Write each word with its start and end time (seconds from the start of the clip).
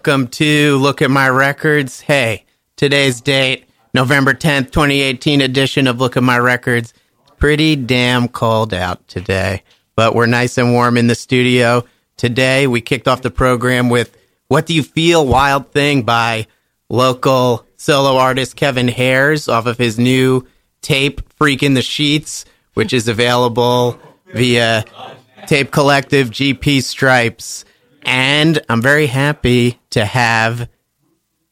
Welcome 0.00 0.28
to 0.28 0.78
Look 0.78 1.02
at 1.02 1.10
My 1.10 1.28
Records. 1.28 2.00
Hey, 2.00 2.46
today's 2.74 3.20
date, 3.20 3.66
November 3.92 4.32
10th, 4.32 4.70
2018 4.70 5.42
edition 5.42 5.86
of 5.86 6.00
Look 6.00 6.16
at 6.16 6.22
My 6.22 6.38
Records. 6.38 6.94
Pretty 7.36 7.76
damn 7.76 8.26
cold 8.26 8.72
out 8.72 9.06
today, 9.08 9.62
but 9.96 10.14
we're 10.14 10.24
nice 10.24 10.56
and 10.56 10.72
warm 10.72 10.96
in 10.96 11.06
the 11.06 11.14
studio. 11.14 11.84
Today, 12.16 12.66
we 12.66 12.80
kicked 12.80 13.08
off 13.08 13.20
the 13.20 13.30
program 13.30 13.90
with 13.90 14.16
What 14.48 14.64
Do 14.64 14.72
You 14.72 14.82
Feel 14.82 15.26
Wild 15.26 15.70
Thing 15.70 16.04
by 16.04 16.46
local 16.88 17.66
solo 17.76 18.16
artist 18.16 18.56
Kevin 18.56 18.88
Hares 18.88 19.48
off 19.48 19.66
of 19.66 19.76
his 19.76 19.98
new 19.98 20.48
tape, 20.80 21.20
Freak 21.34 21.62
in 21.62 21.74
the 21.74 21.82
Sheets, 21.82 22.46
which 22.72 22.94
is 22.94 23.06
available 23.06 24.00
via 24.32 24.82
Tape 25.46 25.70
Collective 25.70 26.30
GP 26.30 26.82
Stripes. 26.82 27.66
And 28.02 28.60
I'm 28.68 28.82
very 28.82 29.06
happy 29.06 29.78
to 29.90 30.04
have 30.04 30.68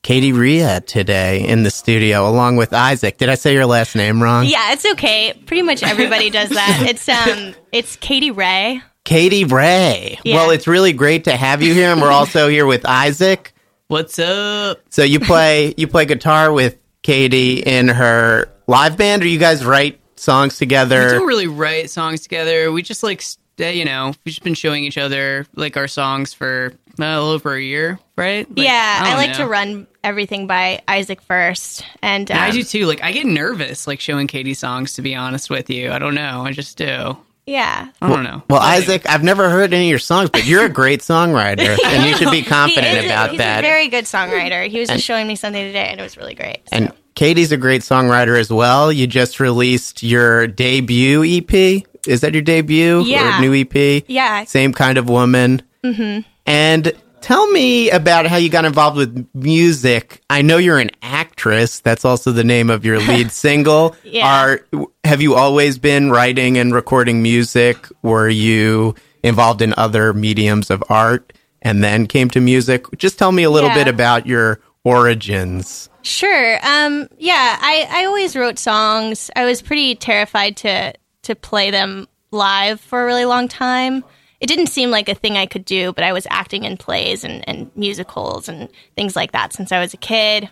Katie 0.03 0.32
Rhea 0.32 0.81
today 0.81 1.47
in 1.47 1.62
the 1.62 1.70
studio 1.70 2.28
along 2.28 2.56
with 2.56 2.72
Isaac. 2.72 3.19
Did 3.19 3.28
I 3.28 3.34
say 3.34 3.53
your 3.53 3.66
last 3.66 3.94
name 3.94 4.22
wrong? 4.22 4.47
Yeah, 4.47 4.72
it's 4.72 4.86
okay. 4.86 5.34
Pretty 5.47 5.62
much 5.62 5.82
everybody 5.82 6.31
does 6.31 6.50
that. 6.50 6.84
It's 6.88 7.09
um 7.09 7.54
it's 7.72 7.97
Katie 7.97 8.31
Ray. 8.31 8.82
Katie 9.04 9.44
Ray. 9.44 10.19
Yeah. 10.25 10.36
Well, 10.36 10.50
it's 10.50 10.66
really 10.66 10.92
great 10.92 11.25
to 11.25 11.36
have 11.36 11.62
you 11.62 11.75
here 11.75 11.91
and 11.91 12.00
we're 12.00 12.10
also 12.10 12.48
here 12.48 12.66
with 12.66 12.86
Isaac. 12.86 13.53
What's 13.88 14.19
up? 14.19 14.80
So 14.91 15.03
you 15.03 15.20
play 15.20 15.75
you 15.76 15.88
play 15.88 16.04
guitar 16.04 16.53
with 16.53 16.78
Katie 17.03 17.60
in 17.60 17.88
her 17.88 18.50
live 18.66 18.97
band 18.97 19.22
or 19.22 19.26
you 19.26 19.38
guys 19.38 19.65
write 19.65 20.00
songs 20.19 20.59
together? 20.59 21.06
We 21.06 21.12
don't 21.12 21.26
really 21.26 21.47
write 21.47 21.91
songs 21.91 22.20
together. 22.20 22.70
We 22.72 22.82
just 22.82 23.03
like, 23.03 23.22
stay, 23.22 23.41
you 23.58 23.84
know, 23.84 24.06
we've 24.24 24.34
just 24.34 24.42
been 24.42 24.54
showing 24.54 24.84
each 24.84 24.98
other 24.98 25.46
like 25.54 25.76
our 25.76 25.88
songs 25.88 26.32
for 26.32 26.72
uh, 26.98 27.04
a 27.04 27.14
little 27.14 27.30
over 27.30 27.54
a 27.54 27.60
year, 27.60 27.98
right? 28.16 28.48
Like, 28.48 28.66
yeah, 28.66 29.00
I, 29.02 29.08
don't 29.08 29.16
like 29.16 29.30
know. 29.30 29.44
to 29.44 29.46
run 29.46 29.86
everything 30.02 30.46
by 30.46 30.82
Isaac 30.88 31.20
first. 31.22 31.84
And, 32.03 32.30
And 32.30 32.41
I 32.41 32.48
um, 32.48 32.54
do 32.54 32.62
too. 32.62 32.86
Like, 32.86 33.03
I 33.03 33.12
get 33.12 33.27
nervous 33.27 33.86
like 33.86 34.00
showing 34.00 34.27
Katie 34.27 34.54
songs. 34.54 34.94
To 34.94 35.03
be 35.03 35.15
honest 35.15 35.50
with 35.50 35.71
you, 35.71 35.91
I 35.92 35.98
don't 35.98 36.15
know. 36.15 36.42
I 36.44 36.53
just 36.53 36.77
do. 36.77 37.16
Yeah. 37.47 37.88
I 38.03 38.09
don't 38.09 38.24
know. 38.24 38.42
Well, 38.50 38.60
But 38.60 38.62
Isaac, 38.62 39.09
I've 39.09 39.22
never 39.24 39.48
heard 39.48 39.72
any 39.72 39.86
of 39.86 39.91
your 39.91 39.98
songs, 39.98 40.28
but 40.28 40.44
you're 40.44 40.65
a 40.66 40.68
great 40.68 41.00
songwriter 41.00 41.78
and 41.84 42.04
you 42.06 42.15
should 42.15 42.30
be 42.30 42.42
confident 42.42 42.86
he 42.86 42.98
is 42.98 43.04
about 43.06 43.30
he's 43.30 43.38
that. 43.38 43.60
a 43.60 43.62
very 43.62 43.88
good 43.88 44.04
songwriter. 44.04 44.68
He 44.68 44.78
was 44.78 44.88
just 44.91 45.04
showing 45.04 45.27
me 45.27 45.34
something 45.34 45.65
today, 45.65 45.88
and 45.88 45.98
it 45.98 46.03
was 46.03 46.18
really 46.18 46.34
great. 46.34 46.59
so. 46.68 46.77
And 46.77 46.92
Katie's 47.15 47.50
a 47.50 47.56
great 47.56 47.80
songwriter 47.83 48.38
as 48.38 48.53
well. 48.53 48.92
You 48.92 49.06
just 49.06 49.41
released 49.41 50.03
your 50.03 50.47
debut 50.47 51.24
EP. 51.24 51.84
Is 52.06 52.21
that 52.22 52.33
your 52.33 52.42
debut 52.42 53.03
Yeah. 53.03 53.39
or 53.39 53.41
new 53.41 53.54
EP? 53.54 54.04
yeah, 54.09 54.45
Same 54.45 54.72
kind 54.72 54.98
of 54.98 55.09
woman. 55.09 55.62
Mm-hmm. 55.84 56.21
And 56.47 56.92
tell 57.21 57.50
me 57.50 57.91
about 57.91 58.27
how 58.27 58.36
you 58.36 58.48
got 58.48 58.65
involved 58.65 58.97
with 58.97 59.27
music. 59.34 60.22
I 60.30 60.42
know 60.42 60.56
you're 60.56 60.78
an 60.78 60.91
actress. 61.03 61.80
That's 61.80 62.04
also 62.04 62.33
the 62.33 62.45
name 62.45 62.71
of 62.71 62.84
your 62.84 62.98
lead 62.98 63.30
single. 63.47 63.97
Yeah. 64.04 64.27
Are 64.27 64.60
have 65.04 65.21
you 65.22 65.34
always 65.34 65.78
been 65.78 66.10
writing 66.10 66.56
and 66.59 66.74
recording 66.74 67.22
music? 67.22 67.86
Were 68.03 68.28
you 68.28 68.95
involved 69.22 69.60
in 69.62 69.74
other 69.77 70.12
mediums 70.12 70.71
of 70.71 70.83
art 70.89 71.33
and 71.62 71.83
then 71.84 72.06
came 72.06 72.30
to 72.30 72.41
music? 72.41 72.84
Just 72.97 73.18
tell 73.18 73.33
me 73.33 73.42
a 73.42 73.50
little 73.50 73.71
Yeah. 73.71 73.84
bit 73.84 73.89
about 73.89 74.27
your 74.27 74.60
origins. 74.84 75.89
Sure. 76.03 76.59
Um, 76.66 77.09
yeah, 77.18 77.59
I, 77.60 77.86
I 77.91 78.04
always 78.06 78.34
wrote 78.36 78.59
songs. 78.59 79.30
I 79.36 79.45
was 79.45 79.60
pretty 79.60 79.95
terrified 79.95 80.56
to 80.59 80.95
to 81.28 81.36
play 81.36 81.71
them 81.71 82.09
live 82.30 82.80
for 82.80 83.03
a 83.03 83.07
really 83.07 83.25
long 83.25 83.48
time. 83.48 84.04
It 84.41 84.47
didn't 84.47 84.69
seem 84.69 84.91
like 84.91 85.09
a 85.09 85.15
thing 85.15 85.36
I 85.36 85.47
could 85.47 85.65
do, 85.65 85.92
but 85.92 86.04
I 86.04 86.13
was 86.13 86.27
acting 86.30 86.65
in 86.65 86.77
plays 86.77 87.25
and, 87.25 87.48
and 87.48 87.71
musicals 87.77 88.48
and 88.48 88.69
things 88.97 89.15
like 89.15 89.33
that 89.33 89.53
since 89.53 89.72
I 89.72 89.80
was 89.80 89.95
a 89.95 89.98
kid. 89.98 90.48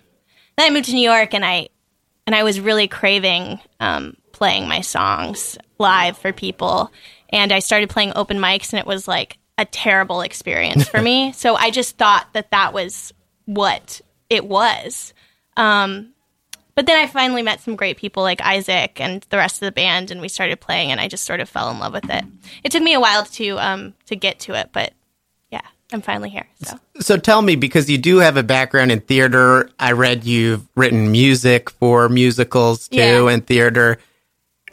Then 0.57 0.67
I 0.67 0.71
moved 0.71 0.87
to 0.87 0.95
New 0.95 1.09
York 1.09 1.35
and 1.35 1.45
I 1.45 1.69
and 2.27 2.35
I 2.35 2.43
was 2.43 2.61
really 2.61 2.89
craving 2.89 3.61
um, 3.79 4.17
playing 4.33 4.69
my 4.69 4.83
songs 4.83 5.57
live 5.79 6.19
for 6.19 6.33
people. 6.33 6.93
And 7.31 7.53
I 7.53 7.61
started 7.61 7.89
playing 7.89 8.13
open 8.15 8.39
mics, 8.39 8.73
and 8.73 8.81
it 8.81 8.87
was 8.87 9.09
like 9.09 9.39
a 9.57 9.65
terrible 9.65 10.21
experience 10.21 10.89
for 10.89 11.01
me. 11.11 11.33
So 11.33 11.55
I 11.55 11.71
just 11.71 11.97
thought 11.97 12.29
that 12.35 12.51
that 12.51 12.73
was 12.73 13.13
what 13.47 14.01
it 14.29 14.45
was. 14.45 15.15
Um, 15.57 16.13
but 16.77 16.87
then 16.87 16.97
I 16.97 17.07
finally 17.09 17.43
met 17.43 17.61
some 17.61 17.75
great 17.75 17.97
people 17.97 18.23
like 18.23 18.41
Isaac 18.43 19.01
and 19.01 19.27
the 19.31 19.39
rest 19.39 19.57
of 19.63 19.67
the 19.67 19.73
band, 19.73 20.11
and 20.13 20.21
we 20.21 20.29
started 20.29 20.61
playing, 20.61 20.93
and 20.93 21.01
I 21.01 21.09
just 21.09 21.25
sort 21.25 21.41
of 21.41 21.49
fell 21.49 21.71
in 21.71 21.79
love 21.81 21.93
with 21.95 22.09
it. 22.09 22.25
It 22.63 22.71
took 22.71 22.83
me 22.83 22.93
a 22.95 23.01
while 23.01 23.25
to 23.25 23.59
um, 23.59 23.95
to 24.07 24.15
get 24.15 24.39
to 24.41 24.55
it, 24.55 24.69
but 24.73 24.93
yeah, 25.51 25.63
I'm 25.93 26.03
finally 26.03 26.29
here. 26.31 26.47
So 26.63 26.79
So 27.01 27.17
tell 27.17 27.43
me, 27.43 27.57
because 27.57 27.91
you 27.91 27.99
do 27.99 28.19
have 28.19 28.37
a 28.37 28.43
background 28.43 28.93
in 28.93 29.01
theater, 29.01 29.71
I 29.81 29.93
read 29.93 30.25
you've 30.25 30.67
written 30.77 31.11
music 31.11 31.71
for 31.71 32.09
musicals 32.09 32.89
too 32.89 32.97
Yeah. 32.99 33.29
and 33.29 33.45
theater. 33.47 33.99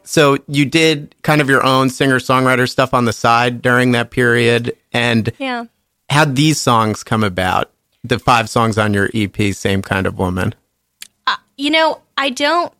So 0.06 0.38
you 0.48 0.66
did 0.66 1.16
kind 1.22 1.40
of 1.40 1.48
your 1.48 1.66
own 1.66 1.90
singer 1.90 2.20
songwriter 2.20 2.70
stuff 2.70 2.94
on 2.94 3.06
the 3.06 3.14
side 3.14 3.62
during 3.62 3.94
that 3.94 4.12
period. 4.12 4.76
And 4.92 5.32
yeah, 5.40 5.66
how'd 6.10 6.36
these 6.36 6.60
songs 6.60 7.04
come 7.04 7.24
about? 7.24 7.72
The 8.04 8.20
five 8.20 8.50
songs 8.50 8.78
on 8.78 8.94
your 8.94 9.10
EP, 9.14 9.54
Same 9.54 9.82
Kind 9.82 10.06
of 10.06 10.18
Woman. 10.18 10.54
You 11.58 11.70
know, 11.70 12.02
I 12.18 12.30
don't 12.30 12.74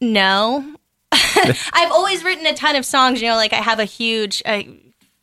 know. 0.00 0.76
I've 1.12 1.92
always 1.92 2.24
written 2.24 2.46
a 2.46 2.54
ton 2.54 2.76
of 2.76 2.84
songs. 2.84 3.20
You 3.20 3.28
know, 3.28 3.36
like 3.36 3.52
I 3.52 3.56
have 3.56 3.78
a 3.78 3.84
huge, 3.84 4.42
a 4.46 4.68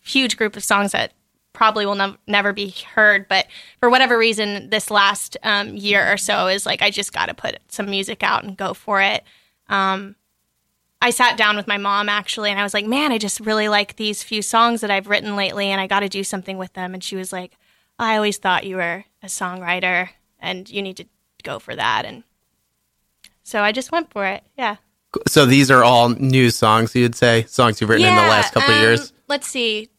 huge 0.01 0.37
group 0.37 0.55
of 0.55 0.63
songs 0.63 0.91
that 0.91 1.13
probably 1.53 1.85
will 1.85 1.95
nev- 1.95 2.17
never 2.27 2.53
be 2.53 2.73
heard. 2.95 3.27
But 3.27 3.47
for 3.79 3.89
whatever 3.89 4.17
reason, 4.17 4.69
this 4.69 4.89
last 4.89 5.37
um, 5.43 5.75
year 5.75 6.11
or 6.11 6.17
so 6.17 6.47
is 6.47 6.65
like 6.65 6.81
I 6.81 6.89
just 6.89 7.13
got 7.13 7.27
to 7.27 7.33
put 7.33 7.59
some 7.67 7.89
music 7.89 8.23
out 8.23 8.43
and 8.43 8.55
go 8.55 8.73
for 8.73 9.01
it. 9.01 9.23
Um, 9.67 10.15
I 11.01 11.11
sat 11.11 11.37
down 11.37 11.55
with 11.55 11.67
my 11.67 11.77
mom 11.77 12.09
actually, 12.09 12.49
and 12.49 12.59
I 12.59 12.63
was 12.63 12.73
like, 12.73 12.85
"Man, 12.85 13.11
I 13.11 13.17
just 13.17 13.39
really 13.39 13.69
like 13.69 13.95
these 13.95 14.23
few 14.23 14.41
songs 14.41 14.81
that 14.81 14.91
I've 14.91 15.07
written 15.07 15.35
lately, 15.35 15.67
and 15.67 15.79
I 15.79 15.87
got 15.87 16.01
to 16.01 16.09
do 16.09 16.23
something 16.23 16.57
with 16.57 16.73
them." 16.73 16.93
And 16.93 17.03
she 17.03 17.15
was 17.15 17.31
like, 17.31 17.57
"I 17.97 18.15
always 18.15 18.37
thought 18.37 18.65
you 18.65 18.75
were 18.77 19.05
a 19.23 19.27
songwriter, 19.27 20.09
and 20.39 20.69
you 20.69 20.81
need 20.81 20.97
to 20.97 21.05
go 21.43 21.59
for 21.59 21.75
that." 21.75 22.05
And 22.05 22.23
so 23.49 23.61
I 23.61 23.71
just 23.71 23.91
went 23.91 24.11
for 24.11 24.25
it. 24.25 24.43
Yeah. 24.57 24.75
So 25.27 25.45
these 25.45 25.71
are 25.71 25.83
all 25.83 26.09
new 26.09 26.51
songs, 26.51 26.93
you'd 26.93 27.15
say? 27.15 27.45
Songs 27.47 27.81
you've 27.81 27.89
written 27.89 28.05
in 28.05 28.15
the 28.15 28.21
last 28.21 28.53
couple 28.53 28.69
of 28.69 28.77
um, 28.77 28.83
years? 28.83 29.11
Let's 29.27 29.47
see. 29.47 29.89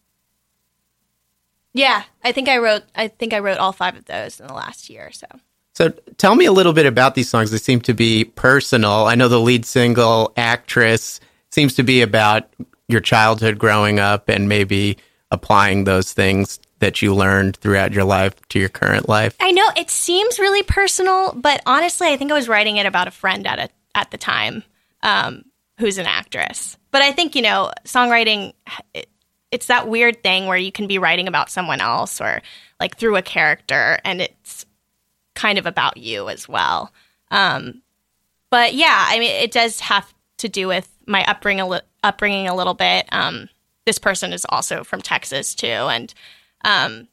Yeah, 1.73 2.05
I 2.23 2.33
think 2.33 2.49
I 2.49 2.59
wrote. 2.59 2.83
I 2.95 3.09
think 3.09 3.33
I 3.33 3.41
wrote 3.41 3.59
all 3.59 3.73
five 3.73 3.97
of 3.97 4.05
those 4.05 4.39
in 4.39 4.47
the 4.47 4.55
last 4.55 4.89
year 4.89 5.09
or 5.09 5.13
so. 5.13 5.27
So 5.75 5.89
tell 6.17 6.35
me 6.35 6.45
a 6.45 6.53
little 6.53 6.73
bit 6.73 6.87
about 6.87 7.15
these 7.15 7.29
songs. 7.29 7.51
They 7.51 7.59
seem 7.59 7.81
to 7.83 7.95
be 7.95 8.25
personal. 8.25 9.07
I 9.07 9.15
know 9.15 9.29
the 9.29 9.41
lead 9.41 9.65
single, 9.65 10.33
Actress, 10.37 11.21
seems 11.51 11.75
to 11.75 11.83
be 11.83 12.03
about 12.03 12.53
your 12.89 13.01
childhood 13.01 13.59
growing 13.59 13.99
up 13.99 14.29
and 14.29 14.49
maybe 14.49 14.99
applying 15.31 15.85
those 15.85 16.13
things 16.13 16.61
that 16.81 17.01
you 17.01 17.15
learned 17.15 17.57
throughout 17.57 17.93
your 17.93 18.05
life 18.05 18.35
to 18.49 18.59
your 18.59 18.69
current 18.69 19.09
life. 19.09 19.37
I 19.39 19.53
know 19.53 19.67
it 19.77 19.91
seems 19.91 20.39
really 20.39 20.63
personal, 20.63 21.33
but 21.33 21.63
honestly, 21.67 22.09
I 22.09 22.17
think 22.17 22.33
I 22.33 22.35
was 22.35 22.49
writing 22.49 22.79
it 22.79 22.87
about 22.87 23.07
a 23.07 23.13
friend 23.13 23.47
at 23.47 23.59
a, 23.59 23.69
at 23.95 24.11
the 24.11 24.19
time, 24.19 24.65
um, 25.03 25.45
who's 25.79 25.99
an 25.99 26.07
actress. 26.07 26.77
But 26.91 27.03
I 27.03 27.13
think 27.13 27.37
you 27.37 27.43
know, 27.43 27.71
songwriting. 27.85 28.55
It, 28.93 29.09
it's 29.51 29.67
that 29.67 29.89
weird 29.89 30.23
thing 30.23 30.47
where 30.47 30.57
you 30.57 30.71
can 30.71 30.87
be 30.87 30.99
writing 30.99 31.27
about 31.27 31.51
someone 31.51 31.81
else 31.81 32.21
or 32.21 32.41
like 32.79 32.97
through 32.97 33.17
a 33.17 33.23
character, 33.23 33.99
and 34.05 34.21
it's 34.21 34.65
kind 35.35 35.59
of 35.59 35.67
about 35.67 35.97
you 35.97 36.29
as 36.29 36.49
well. 36.49 36.93
Um, 37.31 37.83
but 38.51 38.75
yeah, 38.75 39.07
I 39.09 39.19
mean, 39.19 39.31
it 39.31 39.53
does 39.53 39.81
have 39.81 40.13
to 40.39 40.49
do 40.49 40.69
with 40.69 40.89
my 41.07 41.25
upbringing, 41.25 41.81
upbringing 42.03 42.49
a 42.49 42.55
little 42.55 42.75
bit. 42.75 43.07
Um, 43.13 43.49
this 43.87 43.99
person 43.99 44.33
is 44.33 44.47
also 44.49 44.85
from 44.85 45.03
Texas 45.03 45.55
too, 45.55 45.67
and 45.67 46.13
um, 46.65 47.09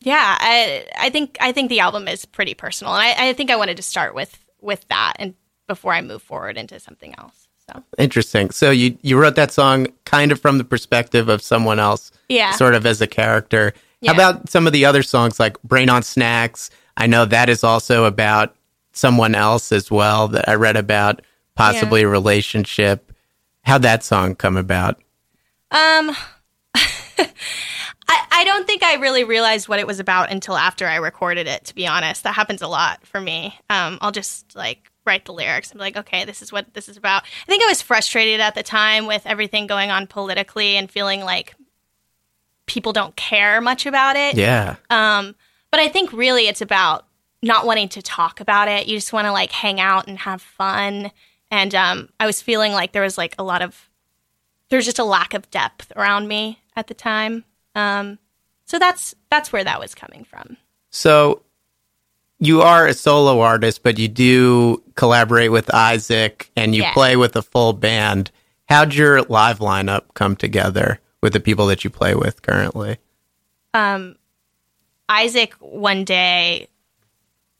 yeah, 0.00 0.36
I 0.38 0.86
I 0.98 1.10
think 1.10 1.36
I 1.40 1.52
think 1.52 1.68
the 1.68 1.80
album 1.80 2.08
is 2.08 2.24
pretty 2.24 2.54
personal, 2.54 2.94
and 2.94 3.02
I, 3.02 3.28
I 3.28 3.32
think 3.32 3.50
I 3.50 3.56
wanted 3.56 3.76
to 3.76 3.82
start 3.82 4.14
with 4.14 4.38
with 4.60 4.86
that, 4.88 5.14
and 5.18 5.34
before 5.66 5.92
I 5.92 6.00
move 6.02 6.22
forward 6.22 6.56
into 6.58 6.78
something 6.80 7.14
else. 7.18 7.48
So 7.68 7.82
Interesting. 7.98 8.50
So 8.50 8.70
you 8.70 8.98
you 9.02 9.18
wrote 9.18 9.36
that 9.36 9.52
song 9.52 9.88
kind 10.04 10.32
of 10.32 10.40
from 10.40 10.58
the 10.58 10.64
perspective 10.64 11.28
of 11.28 11.42
someone 11.42 11.78
else, 11.78 12.10
yeah, 12.28 12.52
sort 12.52 12.74
of 12.74 12.86
as 12.86 13.00
a 13.00 13.06
character. 13.06 13.72
Yeah. 14.00 14.12
How 14.12 14.16
about 14.16 14.48
some 14.50 14.66
of 14.66 14.72
the 14.72 14.84
other 14.84 15.02
songs 15.02 15.38
like 15.38 15.60
Brain 15.62 15.88
on 15.88 16.02
Snacks? 16.02 16.70
I 16.96 17.06
know 17.06 17.24
that 17.24 17.48
is 17.48 17.62
also 17.62 18.04
about 18.04 18.54
someone 18.92 19.34
else 19.34 19.72
as 19.72 19.90
well 19.90 20.28
that 20.28 20.48
I 20.48 20.54
read 20.54 20.76
about, 20.76 21.22
possibly 21.54 22.02
a 22.02 22.08
relationship. 22.08 23.12
How'd 23.62 23.82
that 23.82 24.02
song 24.02 24.34
come 24.34 24.56
about? 24.56 25.00
Um, 25.70 26.14
I, 28.12 28.26
I 28.30 28.44
don't 28.44 28.66
think 28.66 28.82
I 28.82 28.94
really 28.96 29.24
realized 29.24 29.68
what 29.68 29.80
it 29.80 29.86
was 29.86 29.98
about 29.98 30.30
until 30.30 30.54
after 30.54 30.86
I 30.86 30.96
recorded 30.96 31.46
it, 31.46 31.64
to 31.64 31.74
be 31.74 31.86
honest. 31.86 32.24
That 32.24 32.34
happens 32.34 32.60
a 32.60 32.68
lot 32.68 33.06
for 33.06 33.20
me. 33.20 33.58
Um, 33.70 33.96
I'll 34.02 34.12
just 34.12 34.54
like 34.54 34.90
write 35.06 35.24
the 35.24 35.32
lyrics. 35.32 35.72
I'm 35.72 35.78
like, 35.78 35.96
okay, 35.96 36.26
this 36.26 36.42
is 36.42 36.52
what 36.52 36.74
this 36.74 36.90
is 36.90 36.98
about. 36.98 37.24
I 37.24 37.46
think 37.46 37.62
I 37.62 37.68
was 37.68 37.80
frustrated 37.80 38.38
at 38.40 38.54
the 38.54 38.62
time 38.62 39.06
with 39.06 39.26
everything 39.26 39.66
going 39.66 39.90
on 39.90 40.06
politically 40.06 40.76
and 40.76 40.90
feeling 40.90 41.22
like 41.22 41.54
people 42.66 42.92
don't 42.92 43.16
care 43.16 43.62
much 43.62 43.86
about 43.86 44.16
it. 44.16 44.36
Yeah. 44.36 44.76
Um, 44.90 45.34
but 45.70 45.80
I 45.80 45.88
think 45.88 46.12
really 46.12 46.48
it's 46.48 46.60
about 46.60 47.06
not 47.42 47.64
wanting 47.64 47.88
to 47.90 48.02
talk 48.02 48.40
about 48.40 48.68
it. 48.68 48.86
You 48.88 48.96
just 48.96 49.14
want 49.14 49.26
to 49.26 49.32
like 49.32 49.52
hang 49.52 49.80
out 49.80 50.06
and 50.06 50.18
have 50.18 50.42
fun. 50.42 51.12
And 51.50 51.74
um, 51.74 52.10
I 52.20 52.26
was 52.26 52.42
feeling 52.42 52.72
like 52.72 52.92
there 52.92 53.02
was 53.02 53.16
like 53.16 53.34
a 53.38 53.42
lot 53.42 53.62
of 53.62 53.88
there's 54.68 54.84
just 54.84 54.98
a 54.98 55.04
lack 55.04 55.32
of 55.32 55.50
depth 55.50 55.92
around 55.96 56.28
me 56.28 56.62
at 56.76 56.88
the 56.88 56.94
time. 56.94 57.44
Um, 57.74 58.18
so 58.64 58.78
that's 58.78 59.14
that's 59.30 59.52
where 59.52 59.64
that 59.64 59.80
was 59.80 59.94
coming 59.94 60.24
from. 60.24 60.56
So 60.90 61.42
you 62.38 62.60
are 62.62 62.86
a 62.86 62.94
solo 62.94 63.40
artist, 63.40 63.82
but 63.82 63.98
you 63.98 64.08
do 64.08 64.82
collaborate 64.94 65.52
with 65.52 65.72
Isaac 65.72 66.50
and 66.56 66.74
you 66.74 66.82
Yeah. 66.82 66.92
play 66.92 67.16
with 67.16 67.36
a 67.36 67.42
full 67.42 67.72
band. 67.72 68.30
How'd 68.68 68.94
your 68.94 69.22
live 69.22 69.58
lineup 69.60 70.14
come 70.14 70.34
together 70.36 71.00
with 71.20 71.32
the 71.34 71.40
people 71.40 71.66
that 71.68 71.84
you 71.84 71.90
play 71.90 72.14
with 72.14 72.42
currently? 72.42 72.98
Um, 73.74 74.16
Isaac 75.08 75.54
one 75.60 76.04
day, 76.04 76.68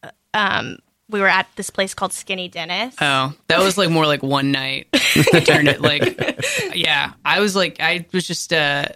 uh, 0.02 0.10
um, 0.34 0.78
we 1.08 1.20
were 1.20 1.28
at 1.28 1.46
this 1.56 1.70
place 1.70 1.94
called 1.94 2.12
Skinny 2.12 2.48
Dennis. 2.48 2.94
Oh, 3.00 3.34
that 3.48 3.60
was 3.60 3.76
like 3.78 3.90
more 3.90 4.06
like 4.06 4.22
one 4.22 4.50
night. 4.50 4.88
I 4.94 5.40
turned 5.40 5.68
it 5.68 5.80
like, 5.80 6.74
yeah. 6.74 7.12
I 7.24 7.40
was 7.40 7.54
like, 7.54 7.76
I 7.80 8.06
was 8.12 8.26
just, 8.26 8.52
uh, 8.52 8.86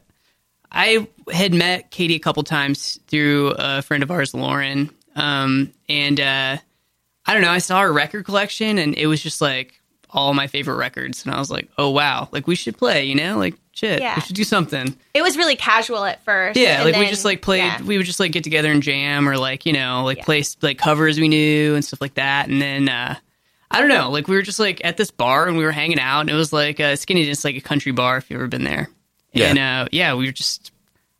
I 0.70 1.06
had 1.32 1.54
met 1.54 1.90
Katie 1.90 2.14
a 2.16 2.18
couple 2.20 2.42
times 2.42 2.98
through 3.08 3.54
a 3.58 3.82
friend 3.82 4.02
of 4.02 4.10
ours, 4.10 4.34
Lauren. 4.34 4.90
Um, 5.14 5.72
and 5.88 6.20
uh, 6.20 6.56
I 7.26 7.32
don't 7.32 7.42
know, 7.42 7.50
I 7.50 7.58
saw 7.58 7.80
her 7.80 7.92
record 7.92 8.24
collection 8.24 8.78
and 8.78 8.94
it 8.94 9.06
was 9.06 9.22
just 9.22 9.40
like 9.40 9.80
all 10.10 10.34
my 10.34 10.46
favorite 10.46 10.76
records. 10.76 11.24
And 11.24 11.34
I 11.34 11.38
was 11.38 11.50
like, 11.50 11.68
oh, 11.78 11.90
wow, 11.90 12.28
like 12.32 12.46
we 12.46 12.54
should 12.54 12.76
play, 12.78 13.04
you 13.04 13.14
know? 13.14 13.36
Like, 13.38 13.54
shit, 13.72 14.00
Yeah. 14.00 14.14
we 14.16 14.20
should 14.22 14.36
do 14.36 14.44
something. 14.44 14.96
It 15.14 15.22
was 15.22 15.36
really 15.36 15.56
casual 15.56 16.04
at 16.04 16.22
first. 16.24 16.58
Yeah, 16.58 16.82
like 16.84 16.96
we 16.96 17.06
just 17.08 17.24
like 17.24 17.42
played. 17.42 17.58
yeah. 17.64 17.82
We 17.82 17.96
would 17.96 18.06
just 18.06 18.20
like 18.20 18.32
get 18.32 18.44
together 18.44 18.70
and 18.70 18.82
jam, 18.82 19.28
or 19.28 19.36
like 19.38 19.66
you 19.66 19.72
know, 19.72 20.04
like 20.04 20.18
Yeah. 20.18 20.24
play 20.24 20.44
like 20.62 20.78
covers 20.78 21.18
we 21.18 21.28
knew 21.28 21.74
and 21.74 21.84
stuff 21.84 22.00
like 22.00 22.14
that. 22.14 22.48
And 22.48 22.60
then 22.62 22.88
uh, 22.88 23.16
I 23.70 23.80
don't 23.80 23.88
know, 23.88 24.10
like 24.10 24.28
we 24.28 24.36
were 24.36 24.42
just 24.42 24.58
like 24.60 24.80
at 24.84 24.96
this 24.96 25.10
bar 25.10 25.48
and 25.48 25.56
we 25.58 25.64
were 25.64 25.72
hanging 25.72 25.98
out, 25.98 26.20
and 26.20 26.30
it 26.30 26.34
was 26.34 26.52
like 26.52 26.78
uh, 26.80 26.96
skinny, 26.96 27.24
just 27.24 27.44
like 27.44 27.56
a 27.56 27.60
country 27.60 27.92
bar 27.92 28.16
if 28.18 28.30
you've 28.30 28.38
ever 28.38 28.48
been 28.48 28.64
there. 28.64 28.88
Yeah. 29.36 29.50
And 29.50 29.58
uh, 29.58 29.88
yeah, 29.92 30.14
we 30.14 30.26
were 30.26 30.32
just. 30.32 30.72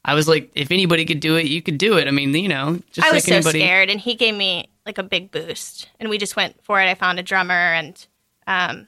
I 0.05 0.15
was 0.15 0.29
like, 0.29 0.53
if 0.55 0.71
anybody 0.71 1.05
could 1.05 1.19
do 1.19 1.37
it, 1.37 1.47
you 1.47 1.61
could 1.61 1.79
do 1.79 1.99
it. 1.99 2.07
I 2.07 2.13
mean, 2.13 2.33
you 2.33 2.49
know, 2.49 2.79
just 2.93 3.05
I 3.05 3.11
like 3.11 3.15
was 3.15 3.25
so 3.25 3.35
anybody. 3.35 3.59
scared, 3.61 3.91
and 3.91 3.99
he 4.01 4.15
gave 4.15 4.35
me 4.35 4.69
like 4.85 4.99
a 4.99 5.03
big 5.03 5.33
boost, 5.33 5.89
and 5.99 6.09
we 6.09 6.17
just 6.17 6.37
went 6.37 6.63
for 6.65 6.81
it. 6.81 6.89
I 6.89 6.95
found 6.95 7.19
a 7.19 7.23
drummer, 7.25 7.53
and 7.53 8.07
um, 8.47 8.87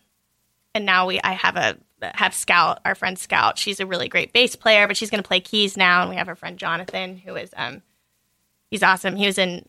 and 0.74 0.86
now 0.86 1.06
we 1.06 1.20
I 1.20 1.32
have 1.32 1.56
a 1.56 1.76
have 2.02 2.34
Scout, 2.34 2.80
our 2.84 2.94
friend 2.94 3.18
Scout. 3.18 3.58
She's 3.58 3.80
a 3.80 3.86
really 3.86 4.08
great 4.08 4.32
bass 4.32 4.54
player, 4.54 4.86
but 4.86 4.96
she's 4.96 5.10
going 5.10 5.22
to 5.22 5.26
play 5.26 5.40
keys 5.40 5.76
now, 5.76 6.02
and 6.02 6.10
we 6.10 6.16
have 6.16 6.28
our 6.28 6.36
friend 6.36 6.56
Jonathan, 6.58 7.16
who 7.18 7.34
is 7.34 7.50
um, 7.56 7.82
he's 8.70 8.82
awesome. 8.82 9.16
He 9.16 9.26
was 9.26 9.38
in 9.38 9.68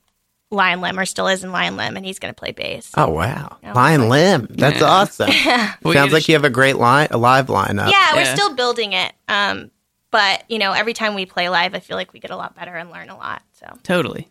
Lionlimb, 0.51 0.97
or 0.99 1.05
still 1.05 1.27
is 1.27 1.43
in 1.43 1.51
Lionlimb, 1.51 1.95
and 1.95 2.05
he's 2.05 2.17
going 2.19 2.33
to 2.33 2.37
play 2.39 2.51
bass. 2.51 2.91
Oh 2.97 3.09
wow, 3.09 3.57
Yeah. 3.61 3.73
Lion 3.73 4.09
Limb. 4.09 4.47
That's 4.49 4.79
Yeah. 4.79 4.85
awesome. 4.87 5.29
Well, 5.83 5.93
Sounds 5.93 6.07
you 6.09 6.13
like 6.13 6.19
just- 6.21 6.29
you 6.29 6.35
have 6.35 6.43
a 6.45 6.49
great 6.49 6.75
line, 6.77 7.07
a 7.11 7.17
live 7.17 7.47
lineup. 7.47 7.91
yeah, 7.91 8.13
we're 8.15 8.21
Yeah. 8.23 8.33
still 8.33 8.53
building 8.55 8.93
it. 8.93 9.13
Um, 9.27 9.71
but 10.11 10.43
you 10.49 10.57
know, 10.59 10.71
every 10.73 10.93
time 10.93 11.13
we 11.13 11.25
play 11.25 11.49
live, 11.49 11.75
I 11.75 11.79
feel 11.79 11.95
like 11.97 12.13
we 12.13 12.19
get 12.19 12.31
a 12.31 12.35
lot 12.35 12.55
better 12.55 12.75
and 12.75 12.89
learn 12.89 13.09
a 13.09 13.17
lot. 13.17 13.41
So 13.53 13.67
Totally. 13.83 14.27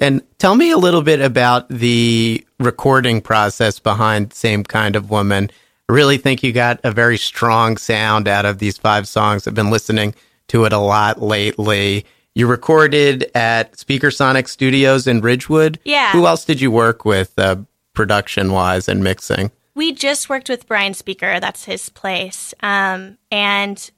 And 0.00 0.22
tell 0.38 0.54
me 0.54 0.70
a 0.70 0.78
little 0.78 1.02
bit 1.02 1.20
about 1.20 1.68
the 1.68 2.46
recording 2.60 3.20
process 3.20 3.78
behind 3.80 4.32
Same 4.32 4.62
Kind 4.64 4.94
of 4.96 5.10
Woman. 5.10 5.50
I 5.88 5.92
really 5.92 6.18
think 6.18 6.42
you 6.42 6.52
got 6.52 6.78
a 6.84 6.90
very 6.92 7.18
strong 7.18 7.76
sound 7.76 8.28
out 8.28 8.44
of 8.46 8.58
these 8.58 8.78
five 8.78 9.08
songs. 9.08 9.46
I've 9.48 9.54
been 9.54 9.70
listening 9.70 10.14
to 10.48 10.64
it 10.66 10.72
a 10.72 10.78
lot 10.78 11.20
lately. 11.20 12.06
You 12.38 12.46
recorded 12.46 13.32
at 13.34 13.76
Speaker 13.76 14.12
Sonic 14.12 14.46
Studios 14.46 15.08
in 15.08 15.20
Ridgewood. 15.22 15.80
Yeah. 15.84 16.12
Who 16.12 16.24
else 16.24 16.44
did 16.44 16.60
you 16.60 16.70
work 16.70 17.04
with, 17.04 17.36
uh, 17.36 17.56
production 17.94 18.52
wise 18.52 18.88
and 18.88 19.02
mixing? 19.02 19.50
We 19.74 19.92
just 19.92 20.28
worked 20.28 20.48
with 20.48 20.68
Brian 20.68 20.94
Speaker. 20.94 21.40
That's 21.40 21.64
his 21.64 21.88
place. 21.88 22.54
Um, 22.60 23.18
and 23.32 23.90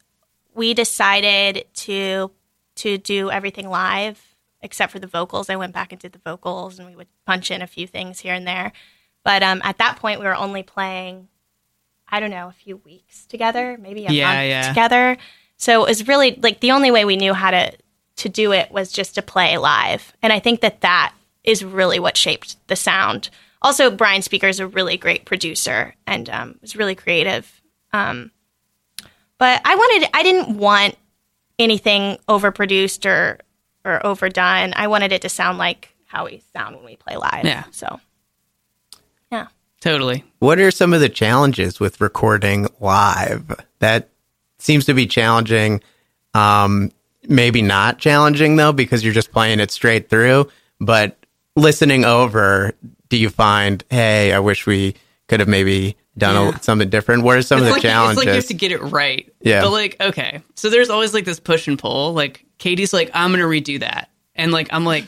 we 0.55 0.73
decided 0.73 1.67
to 1.75 2.31
to 2.77 2.97
do 2.97 3.31
everything 3.31 3.69
live 3.69 4.35
except 4.63 4.91
for 4.91 4.99
the 4.99 5.07
vocals. 5.07 5.51
I 5.51 5.57
went 5.57 5.75
back 5.75 5.93
and 5.93 6.01
did 6.01 6.13
the 6.13 6.21
vocals, 6.25 6.79
and 6.79 6.89
we 6.89 6.97
would 6.97 7.09
punch 7.27 7.51
in 7.51 7.61
a 7.61 7.67
few 7.67 7.87
things 7.87 8.21
here 8.21 8.33
and 8.33 8.47
there. 8.47 8.73
But 9.23 9.43
um, 9.43 9.61
at 9.65 9.77
that 9.77 9.97
point, 9.97 10.19
we 10.19 10.25
were 10.25 10.35
only 10.35 10.63
playing, 10.63 11.29
I 12.09 12.21
don't 12.21 12.31
know, 12.31 12.49
a 12.49 12.53
few 12.53 12.79
weeks 12.79 13.27
together, 13.27 13.77
maybe 13.79 14.07
a 14.07 14.11
Yeah, 14.11 14.33
month 14.33 14.49
yeah. 14.49 14.69
together. 14.69 15.19
So 15.59 15.85
it 15.85 15.89
was 15.89 16.09
really 16.09 16.39
like 16.43 16.61
the 16.61 16.71
only 16.71 16.91
way 16.91 17.05
we 17.05 17.19
knew 17.19 17.35
how 17.35 17.51
to 17.51 17.73
to 18.21 18.29
do 18.29 18.53
it 18.53 18.71
was 18.71 18.93
just 18.93 19.15
to 19.17 19.23
play 19.23 19.59
live, 19.59 20.13
and 20.23 20.33
I 20.33 20.39
think 20.39 20.61
that 20.61 20.81
that 20.81 21.15
is 21.45 21.65
really 21.65 21.99
what 21.99 22.17
shaped 22.17 22.57
the 22.69 22.77
sound. 22.77 23.31
Also, 23.63 23.91
Brian 23.91 24.23
Speaker 24.23 24.49
is 24.49 24.61
a 24.61 24.67
really 24.67 24.97
great 24.97 25.25
producer 25.25 25.95
and 26.07 26.31
um, 26.31 26.59
was 26.63 26.77
really 26.77 26.95
creative. 26.95 27.61
Um, 27.93 28.31
but 29.39 29.61
I 29.65 29.75
wanted, 29.75 30.11
I 30.15 30.23
didn't 30.23 30.57
want 30.57 30.97
anything 31.59 32.19
overproduced 32.29 33.05
or 33.05 33.39
or 33.85 34.05
overdone. 34.05 34.73
I 34.77 34.89
wanted 34.89 35.13
it 35.13 35.23
to 35.23 35.29
sound 35.29 35.59
like 35.59 35.95
how 36.07 36.27
we 36.27 36.43
sound 36.53 36.77
when 36.77 36.85
we 36.85 36.97
play 36.97 37.17
live. 37.17 37.45
Yeah. 37.45 37.65
So, 37.71 38.01
yeah. 39.33 39.47
Totally. 39.81 40.25
What 40.39 40.59
are 40.59 40.71
some 40.71 40.93
of 40.93 41.01
the 41.01 41.09
challenges 41.09 41.81
with 41.81 42.01
recording 42.01 42.69
live? 42.81 43.59
That 43.79 44.11
seems 44.59 44.85
to 44.87 44.95
be 44.95 45.07
challenging. 45.07 45.81
Um, 46.35 46.93
maybe 47.29 47.63
not 47.63 47.99
challenging 47.99 48.57
though, 48.57 48.73
because 48.73 49.05
you're 49.05 49.15
just 49.15 49.33
playing 49.33 49.61
it 49.61 49.71
straight 49.71 50.09
through. 50.09 50.49
But 50.81 51.19
listening 51.57 52.05
over, 52.05 52.73
do 53.09 53.17
you 53.17 53.29
find, 53.29 53.85
hey, 53.91 54.33
I 54.33 54.39
wish 54.39 54.67
we 54.67 54.95
could 55.29 55.41
have 55.41 55.49
maybe 55.49 55.97
done 56.17 56.35
Yeah. 56.35 56.59
a, 56.59 56.63
something 56.63 56.89
different? 56.89 57.23
What 57.23 57.37
are 57.37 57.43
some 57.43 57.59
it's 57.59 57.63
of 57.63 57.67
the 57.69 57.73
like, 57.75 57.83
challenges? 57.83 58.19
It's 58.19 58.27
like 58.27 58.33
you 58.33 58.37
have 58.37 58.47
to 58.47 58.55
get 58.55 58.73
it 58.73 58.81
right. 58.83 59.33
Yeah. 59.41 59.63
But 59.63 59.73
like, 59.73 59.97
okay. 60.01 60.43
So 60.57 60.71
there's 60.71 60.91
always 60.91 61.15
like 61.15 61.25
this 61.25 61.41
push 61.41 61.69
and 61.69 61.79
pull. 61.79 62.13
Like 62.15 62.45
Katie's 62.59 62.93
like, 62.93 63.11
I'm 63.15 63.31
gonna 63.31 63.45
redo 63.45 63.81
that. 63.81 64.11
And 64.35 64.53
like 64.53 64.69
I'm 64.71 64.85
like, 64.85 65.07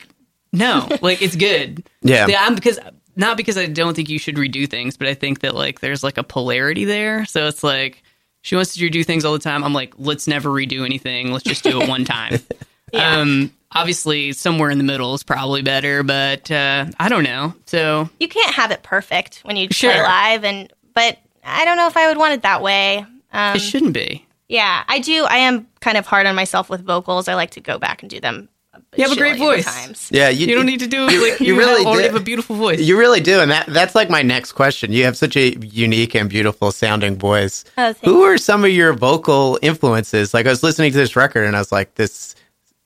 no, 0.53 0.89
like 1.01 1.23
it's 1.23 1.37
good. 1.37 1.87
Yeah. 2.03 2.27
I'm 2.39 2.55
because 2.55 2.79
not 3.17 3.37
because 3.37 3.59
I 3.59 3.67
don't 3.67 3.95
think 3.95 4.09
you 4.09 4.19
should 4.19 4.37
redo 4.37 4.69
things, 4.69 4.97
but 4.97 5.07
I 5.07 5.15
think 5.15 5.41
that 5.41 5.55
like 5.55 5.81
there's 5.81 6.03
like 6.05 6.19
a 6.19 6.23
polarity 6.23 6.85
there. 6.85 7.25
So 7.27 7.47
it's 7.47 7.63
like 7.65 8.03
she 8.43 8.55
wants 8.57 8.75
to 8.75 8.81
redo 8.91 9.05
things 9.05 9.25
all 9.25 9.33
the 9.33 9.39
time. 9.39 9.65
I'm 9.65 9.73
like, 9.73 9.95
let's 9.99 10.27
never 10.29 10.51
redo 10.51 10.85
anything. 10.85 11.33
Let's 11.33 11.45
just 11.45 11.65
do 11.65 11.81
it 11.81 11.89
one 11.89 12.05
time. 12.05 12.39
Yeah. 12.93 13.21
Um 13.21 13.51
obviously 13.75 14.33
somewhere 14.35 14.69
in 14.69 14.77
the 14.77 14.85
middle 14.85 15.15
is 15.15 15.23
probably 15.23 15.63
better, 15.63 16.03
but 16.03 16.51
uh 16.51 16.85
I 17.01 17.09
don't 17.09 17.25
know. 17.25 17.55
So 17.65 18.11
You 18.21 18.29
can't 18.29 18.55
have 18.55 18.71
it 18.71 18.83
perfect 18.83 19.39
when 19.45 19.57
you 19.57 19.67
play 19.71 19.99
live, 20.03 20.45
and 20.45 20.71
but 20.93 21.17
I 21.43 21.65
don't 21.65 21.79
know 21.79 21.87
if 21.87 21.97
I 21.97 22.09
would 22.09 22.19
want 22.19 22.35
it 22.35 22.43
that 22.43 22.61
way. 22.61 23.07
Um, 23.33 23.57
it 23.57 23.61
shouldn't 23.61 23.95
be. 23.95 24.27
yeah, 24.49 24.85
I 24.89 24.99
do. 24.99 25.25
I 25.25 25.39
am 25.39 25.67
kind 25.81 25.97
of 25.97 26.05
hard 26.05 26.27
on 26.27 26.35
myself 26.35 26.69
with 26.69 26.85
vocals. 26.85 27.29
I 27.29 27.35
like 27.35 27.53
to 27.53 27.61
go 27.63 27.79
back 27.79 28.03
and 28.03 28.11
do 28.11 28.21
them. 28.21 28.51
You 28.95 29.05
have 29.05 29.13
a 29.13 29.17
great 29.17 29.39
voice. 29.39 29.65
Times. 29.65 30.11
yeah, 30.13 30.29
You 30.29 30.55
don't 30.55 30.67
need 30.67 30.81
to 30.81 30.87
do 30.87 31.11
you- 31.11 31.31
like 31.31 31.41
you 31.41 31.47
you, 31.47 31.59
really 31.59 31.79
have, 31.79 31.87
already 31.87 32.09
do. 32.09 32.13
have 32.13 32.21
a 32.21 32.25
beautiful 32.25 32.57
voice. 32.57 32.79
You 32.81 32.99
really 32.99 33.21
do, 33.21 33.41
and 33.41 33.51
that 33.51 33.67
that's 33.69 33.95
like 33.95 34.11
my 34.11 34.21
next 34.23 34.53
question. 34.53 34.93
You 34.93 35.05
have 35.05 35.17
such 35.17 35.35
a 35.37 35.57
unique 35.61 36.15
and 36.15 36.29
beautiful 36.29 36.73
sounding 36.73 37.17
voice. 37.17 37.65
Oh. 37.79 37.95
Who 38.05 38.23
are 38.25 38.37
some 38.37 38.65
of 38.67 38.71
your 38.71 38.93
vocal 38.93 39.59
influences? 39.63 40.35
Like 40.35 40.45
I 40.45 40.51
was 40.51 40.63
listening 40.63 40.93
to 40.93 40.99
this 40.99 41.17
record, 41.17 41.47
and 41.47 41.57
I 41.57 41.59
was 41.61 41.73
like, 41.73 41.95
"This, 41.95 42.35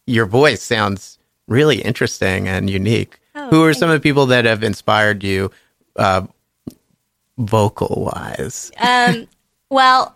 your 0.07 0.27
voice 0.27 0.63
sounds 0.63 1.19
really 1.49 1.83
interesting 1.83 2.47
and 2.47 2.71
unique." 2.71 3.19
Oh, 3.35 3.49
Who 3.51 3.65
are 3.65 3.73
thank 3.73 3.81
some 3.81 3.91
of 3.91 3.95
the 4.01 4.01
people 4.09 4.27
that 4.27 4.45
have 4.45 4.63
inspired 4.63 5.25
you, 5.25 5.51
uh, 5.97 6.23
vocal 7.39 8.11
wise? 8.13 8.71
Um, 8.79 9.27
well, 9.71 10.15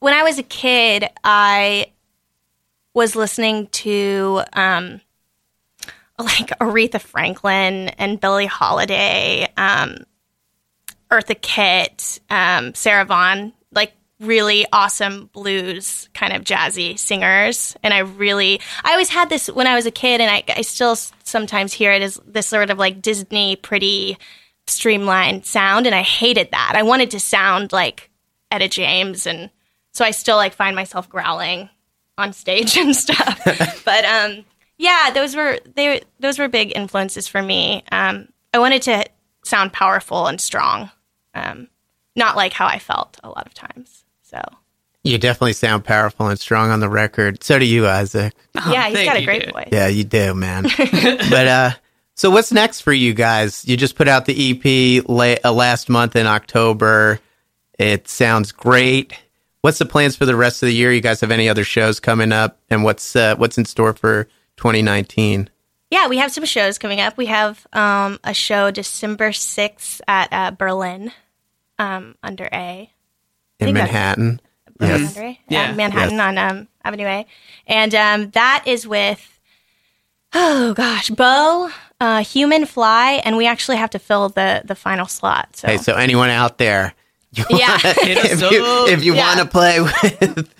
when 0.00 0.12
I 0.14 0.22
was 0.24 0.38
a 0.38 0.42
kid, 0.42 1.08
I 1.22 1.92
was 2.94 3.14
listening 3.14 3.68
to 3.68 4.42
um, 4.54 5.00
like 6.24 6.48
Aretha 6.58 7.00
Franklin 7.00 7.88
and 7.90 8.20
Billie 8.20 8.46
Holiday, 8.46 9.48
um, 9.56 9.98
Eartha 11.10 11.40
Kitt, 11.40 12.20
um, 12.30 12.74
Sarah 12.74 13.04
Vaughan, 13.04 13.52
like 13.72 13.92
really 14.20 14.66
awesome 14.72 15.30
blues 15.32 16.08
kind 16.14 16.32
of 16.32 16.44
jazzy 16.44 16.98
singers. 16.98 17.76
And 17.82 17.92
I 17.92 18.00
really, 18.00 18.60
I 18.84 18.92
always 18.92 19.08
had 19.08 19.28
this 19.28 19.48
when 19.48 19.66
I 19.66 19.74
was 19.74 19.86
a 19.86 19.90
kid, 19.90 20.20
and 20.20 20.30
I, 20.30 20.44
I 20.56 20.62
still 20.62 20.96
sometimes 21.24 21.72
hear 21.72 21.92
it 21.92 22.02
as 22.02 22.20
this 22.26 22.46
sort 22.46 22.70
of 22.70 22.78
like 22.78 23.02
Disney 23.02 23.56
pretty 23.56 24.18
streamlined 24.66 25.46
sound. 25.46 25.86
And 25.86 25.94
I 25.94 26.02
hated 26.02 26.50
that. 26.52 26.74
I 26.76 26.82
wanted 26.82 27.10
to 27.12 27.20
sound 27.20 27.72
like 27.72 28.10
Etta 28.50 28.68
James. 28.68 29.26
And 29.26 29.50
so 29.92 30.04
I 30.04 30.12
still 30.12 30.36
like 30.36 30.54
find 30.54 30.76
myself 30.76 31.08
growling 31.08 31.68
on 32.16 32.32
stage 32.32 32.76
and 32.78 32.94
stuff. 32.94 33.42
but 33.84 34.04
um, 34.04 34.44
yeah, 34.80 35.10
those 35.12 35.36
were 35.36 35.58
they 35.74 36.00
those 36.20 36.38
were 36.38 36.48
big 36.48 36.72
influences 36.74 37.28
for 37.28 37.42
me. 37.42 37.84
Um, 37.92 38.28
I 38.54 38.58
wanted 38.58 38.80
to 38.82 39.04
sound 39.44 39.74
powerful 39.74 40.26
and 40.26 40.40
strong, 40.40 40.90
um, 41.34 41.68
not 42.16 42.34
like 42.34 42.54
how 42.54 42.66
I 42.66 42.78
felt 42.78 43.20
a 43.22 43.28
lot 43.28 43.46
of 43.46 43.52
times. 43.52 44.04
So 44.22 44.40
You 45.04 45.18
definitely 45.18 45.52
sound 45.52 45.84
powerful 45.84 46.28
and 46.28 46.40
strong 46.40 46.70
on 46.70 46.80
the 46.80 46.88
record. 46.88 47.44
So 47.44 47.58
do 47.58 47.66
you, 47.66 47.86
Isaac. 47.86 48.32
yeah, 48.54 48.88
he's 48.88 49.04
got 49.04 49.18
a 49.18 49.24
great 49.24 49.44
dude. 49.44 49.52
voice. 49.52 49.68
Yeah, 49.70 49.88
you 49.88 50.02
do, 50.04 50.34
man. 50.34 50.62
but 51.30 51.46
uh 51.46 51.70
so 52.14 52.30
what's 52.30 52.50
next 52.50 52.80
for 52.80 52.92
you 52.92 53.12
guys? 53.12 53.66
You 53.68 53.76
just 53.76 53.96
put 53.96 54.08
out 54.08 54.24
the 54.24 54.50
EP 54.52 55.04
la- 55.06 55.36
uh, 55.44 55.52
last 55.52 55.90
month 55.90 56.16
in 56.16 56.26
October. 56.26 57.20
It 57.78 58.08
sounds 58.08 58.52
great. 58.52 59.12
What's 59.60 59.78
the 59.78 59.86
plans 59.86 60.16
for 60.16 60.24
the 60.24 60.36
rest 60.36 60.62
of 60.62 60.68
the 60.68 60.74
year? 60.74 60.90
You 60.90 61.02
guys 61.02 61.20
have 61.20 61.30
any 61.30 61.50
other 61.50 61.64
shows 61.64 62.00
coming 62.00 62.32
up 62.32 62.58
and 62.70 62.82
what's 62.82 63.14
uh, 63.14 63.36
what's 63.36 63.58
in 63.58 63.66
store 63.66 63.92
for 63.92 64.26
2019? 64.60 65.48
Yeah, 65.90 66.06
we 66.06 66.18
have 66.18 66.30
some 66.30 66.44
shows 66.44 66.78
coming 66.78 67.00
up. 67.00 67.16
We 67.16 67.26
have 67.26 67.66
um, 67.72 68.20
a 68.22 68.32
show 68.34 68.70
December 68.70 69.32
sixth 69.32 70.00
at 70.06 70.28
uh, 70.32 70.50
Berlin 70.52 71.10
um, 71.78 72.14
under 72.22 72.48
A. 72.52 72.90
In 73.58 73.66
think 73.66 73.74
Manhattan. 73.78 74.40
Berlin 74.78 75.00
Yes. 75.02 75.16
under 75.16 75.28
A? 75.28 75.38
Yeah. 75.48 75.70
Uh, 75.70 75.74
Manhattan 75.74 76.16
Yes. 76.16 76.20
on 76.20 76.38
um, 76.38 76.68
Avenue 76.84 77.06
A, 77.06 77.26
and 77.66 77.94
um, 77.94 78.30
that 78.30 78.62
is 78.66 78.86
with 78.86 79.40
oh 80.32 80.74
gosh, 80.74 81.10
Bo, 81.10 81.70
uh, 82.00 82.22
Human 82.22 82.66
Fly, 82.66 83.20
and 83.24 83.36
we 83.36 83.46
actually 83.46 83.78
have 83.78 83.90
to 83.90 83.98
fill 83.98 84.28
the 84.28 84.62
the 84.64 84.74
final 84.74 85.06
slot. 85.06 85.56
So 85.56 85.68
Hey, 85.68 85.78
so 85.78 85.94
anyone 85.94 86.30
out 86.30 86.58
there, 86.58 86.94
you 87.32 87.44
Yeah. 87.50 87.78
Hit 87.78 88.18
us 88.18 88.42
if 88.42 88.50
you, 88.52 88.86
if 88.88 89.04
you 89.04 89.14
Yeah. 89.14 89.26
want 89.26 89.38
to 89.40 89.46
play 89.46 89.80
with, 89.80 90.54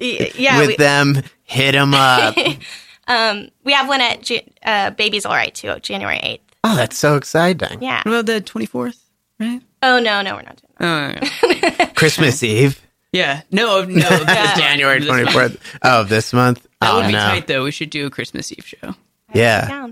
yeah, 0.00 0.58
with 0.58 0.68
we, 0.68 0.76
them, 0.76 1.22
hit 1.44 1.72
them 1.72 1.92
up. 1.94 2.34
we 3.64 3.72
have 3.72 3.88
one 3.88 4.00
at 4.00 4.22
Jan- 4.22 4.50
uh, 4.64 4.90
Baby's 4.90 5.26
All 5.26 5.32
Right 5.34 5.54
too, 5.54 5.74
January 5.80 6.18
eighth. 6.22 6.44
oh, 6.64 6.76
that's 6.76 6.96
so 6.96 7.16
exciting. 7.16 7.82
Yeah. 7.82 8.02
What 8.04 8.12
about 8.20 8.26
the 8.26 8.40
24th? 8.40 8.98
Right? 9.40 9.60
Oh 9.82 9.98
no, 9.98 10.22
no, 10.22 10.34
we're 10.36 10.42
not 10.42 10.56
doing 10.56 10.72
that. 10.78 11.30
Oh, 11.42 11.48
yeah. 11.48 11.86
Christmas 11.94 12.42
Eve. 12.42 12.80
yeah. 13.12 13.42
No, 13.50 13.84
no. 13.84 13.86
this 13.86 14.26
month. 14.26 14.56
January 14.58 15.00
This 15.00 15.08
month. 15.08 15.28
24th 15.30 15.56
of 15.82 16.08
this 16.08 16.32
month. 16.32 16.66
That 16.80 16.92
oh, 16.92 16.96
would 16.98 17.06
be 17.08 17.12
no. 17.12 17.18
tight, 17.18 17.46
though. 17.46 17.64
We 17.64 17.70
should 17.70 17.90
do 17.90 18.06
a 18.06 18.10
Christmas 18.10 18.50
Eve 18.52 18.64
show. 18.66 18.94
Yeah. 19.34 19.88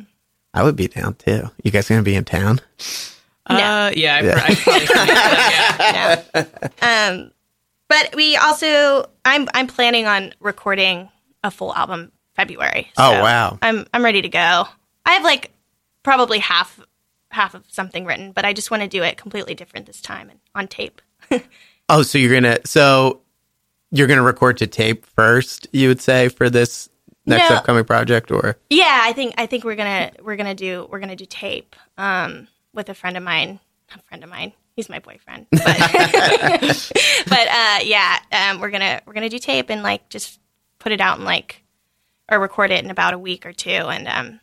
I 0.52 0.62
would 0.64 0.74
be 0.76 0.88
down 0.88 1.14
too. 1.14 1.44
You 1.62 1.70
guys 1.70 1.88
going 1.88 2.00
to 2.00 2.04
be 2.04 2.14
in 2.16 2.24
town? 2.24 2.60
Uh, 3.46 3.90
yeah, 3.94 4.16
I, 4.16 4.20
Yeah. 4.22 4.42
I 4.44 4.54
probably 4.54 4.80
should 4.86 4.88
do 4.88 4.94
that, 5.06 6.26
yeah. 6.34 6.44
Um, 7.12 7.30
but 7.88 8.14
we 8.14 8.36
also, 8.36 9.08
I'm 9.24 9.48
I'm 9.54 9.66
planning 9.66 10.06
on 10.06 10.32
recording 10.40 11.08
a 11.42 11.50
full 11.50 11.74
album 11.74 12.12
February. 12.40 12.90
Oh, 12.96 13.20
wow. 13.22 13.58
I'm 13.60 13.86
I'm 13.92 14.02
ready 14.02 14.22
to 14.22 14.28
go. 14.28 14.64
I 15.04 15.12
have 15.12 15.24
like 15.24 15.50
probably 16.02 16.38
half 16.38 16.80
half 17.30 17.54
of 17.54 17.64
something 17.68 18.06
written, 18.06 18.32
but 18.32 18.44
I 18.44 18.52
just 18.52 18.70
want 18.70 18.82
to 18.82 18.88
do 18.88 19.02
it 19.02 19.16
completely 19.16 19.54
different 19.54 19.86
this 19.86 20.00
time 20.00 20.30
and 20.30 20.40
on 20.54 20.68
tape. 20.68 21.00
Oh, 21.92 22.02
so 22.02 22.18
you're 22.18 22.30
going 22.30 22.44
to, 22.44 22.60
so 22.64 23.20
you're 23.90 24.06
to 24.06 24.22
record 24.22 24.58
to 24.58 24.68
tape 24.68 25.04
first, 25.04 25.66
you 25.72 25.88
would 25.88 26.00
say, 26.00 26.28
for 26.28 26.48
this 26.48 26.88
next 27.26 27.50
No. 27.50 27.56
upcoming 27.56 27.82
project 27.84 28.30
or? 28.30 28.56
Yeah, 28.70 29.00
I 29.02 29.12
think 29.12 29.34
I 29.38 29.46
think 29.46 29.64
we're 29.64 29.74
gonna 29.74 30.12
we're 30.22 30.36
gonna 30.36 30.54
do 30.54 30.86
we're 30.88 31.00
gonna 31.00 31.16
do 31.16 31.24
tape 31.24 31.74
um, 31.98 32.46
with 32.72 32.88
a 32.90 32.94
friend 32.94 33.16
of 33.16 33.24
mine. 33.24 33.58
A 33.92 34.00
friend 34.02 34.22
of 34.22 34.30
mine. 34.30 34.52
He's 34.76 34.88
my 34.88 35.00
boyfriend. 35.00 35.46
But, 35.50 35.60
but 37.26 37.48
uh, 37.48 37.78
yeah, 37.82 38.20
um, 38.30 38.60
we're 38.60 38.70
gonna 38.70 39.02
we're 39.04 39.14
gonna 39.14 39.28
do 39.28 39.40
tape 39.40 39.68
and 39.68 39.82
like 39.82 40.08
just 40.10 40.38
put 40.78 40.92
it 40.92 41.00
out 41.00 41.18
in 41.18 41.24
like 41.24 41.64
or 42.30 42.38
record 42.38 42.70
it 42.70 42.84
in 42.84 42.90
about 42.90 43.14
a 43.14 43.18
week 43.18 43.44
or 43.44 43.52
two 43.52 43.70
and 43.70 44.06
um, 44.08 44.40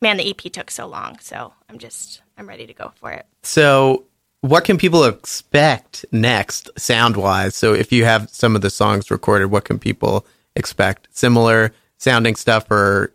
man, 0.00 0.16
the 0.16 0.28
EP 0.30 0.52
took 0.52 0.70
so 0.70 0.86
long, 0.86 1.18
so 1.20 1.52
I'm 1.68 1.78
just 1.78 2.22
I'm 2.36 2.48
ready 2.48 2.66
to 2.66 2.74
go 2.74 2.92
for 2.96 3.10
it. 3.12 3.26
So, 3.42 4.04
what 4.42 4.64
can 4.64 4.78
people 4.78 5.04
expect 5.04 6.04
next, 6.12 6.70
sound 6.76 7.16
wise? 7.16 7.54
So, 7.56 7.74
if 7.74 7.90
you 7.92 8.04
have 8.04 8.30
some 8.30 8.54
of 8.54 8.62
the 8.62 8.70
songs 8.70 9.10
recorded, 9.10 9.46
what 9.46 9.64
can 9.64 9.78
people 9.78 10.26
expect? 10.54 11.08
Similar 11.10 11.72
sounding 11.98 12.36
stuff, 12.36 12.70
or 12.70 13.12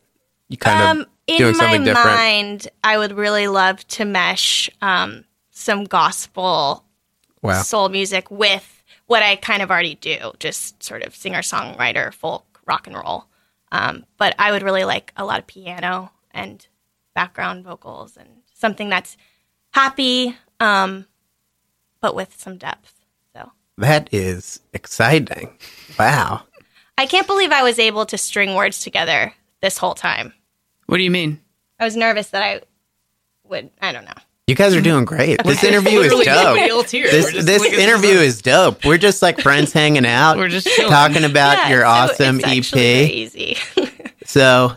you 0.49 0.57
kind 0.57 0.81
Um, 0.81 0.99
of 1.01 1.07
in 1.27 1.37
doing 1.37 1.53
my 1.53 1.59
something 1.59 1.83
different? 1.85 2.17
mind, 2.17 2.67
I 2.83 2.97
would 2.97 3.13
really 3.13 3.47
love 3.47 3.87
to 3.89 4.05
mesh 4.05 4.69
um, 4.81 5.23
some 5.51 5.85
gospel 5.85 6.83
Wow. 7.41 7.61
soul 7.61 7.89
music 7.89 8.31
with 8.31 8.83
what 9.07 9.21
I 9.21 9.35
kind 9.35 9.61
of 9.61 9.69
already 9.69 9.95
do, 9.95 10.31
just 10.39 10.81
sort 10.81 11.03
of 11.03 11.13
singer 11.15 11.41
songwriter, 11.41 12.13
folk, 12.13 12.61
rock 12.65 12.87
and 12.87 12.95
roll. 12.95 13.25
Um, 13.73 14.05
but 14.17 14.35
I 14.37 14.51
would 14.51 14.61
really 14.61 14.85
like 14.85 15.11
a 15.17 15.25
lot 15.25 15.39
of 15.39 15.47
piano 15.47 16.11
and 16.29 16.65
background 17.15 17.63
vocals 17.65 18.15
and 18.15 18.29
something 18.53 18.87
that's 18.87 19.17
happy, 19.71 20.37
um, 20.59 21.07
but 21.99 22.15
with 22.15 22.39
some 22.39 22.57
depth. 22.57 22.93
So 23.35 23.51
That 23.79 24.09
is 24.13 24.59
exciting. 24.73 25.57
Wow. 25.97 26.43
I 26.99 27.07
can't 27.07 27.25
believe 27.25 27.51
I 27.51 27.63
was 27.63 27.79
able 27.79 28.05
to 28.05 28.17
string 28.17 28.53
words 28.53 28.83
together 28.83 29.33
this 29.61 29.79
whole 29.79 29.95
time. 29.95 30.33
What 30.85 30.97
do 30.97 31.03
you 31.03 31.11
mean? 31.11 31.41
I 31.79 31.85
was 31.85 31.97
nervous 31.97 32.29
that 32.29 32.43
I 32.43 32.61
would. 33.43 33.71
I 33.81 33.91
don't 33.91 34.05
know. 34.05 34.11
You 34.47 34.55
guys 34.55 34.73
are 34.73 34.77
mm-hmm. 34.77 34.83
doing 34.83 35.05
great. 35.05 35.41
This 35.45 35.63
interview 35.63 35.99
is 36.01 36.11
dope. 36.25 36.89
This 36.91 37.45
this 37.45 37.61
like, 37.61 37.73
interview 37.73 38.15
is 38.15 38.41
dope. 38.41 38.83
We're 38.83 38.97
just 38.97 39.21
like 39.21 39.39
friends 39.39 39.71
hanging 39.73 40.05
out, 40.05 40.35
We're 40.37 40.49
just 40.49 40.67
chilling. 40.67 40.91
talking 40.91 41.23
about 41.23 41.57
Yeah, 41.57 41.69
your 41.69 41.81
so 41.81 41.87
awesome 41.87 42.39
it's 42.39 42.45
actually 42.47 42.81
very 42.81 43.05
EP. 43.05 43.11
easy. 43.11 43.57
So, 44.25 44.73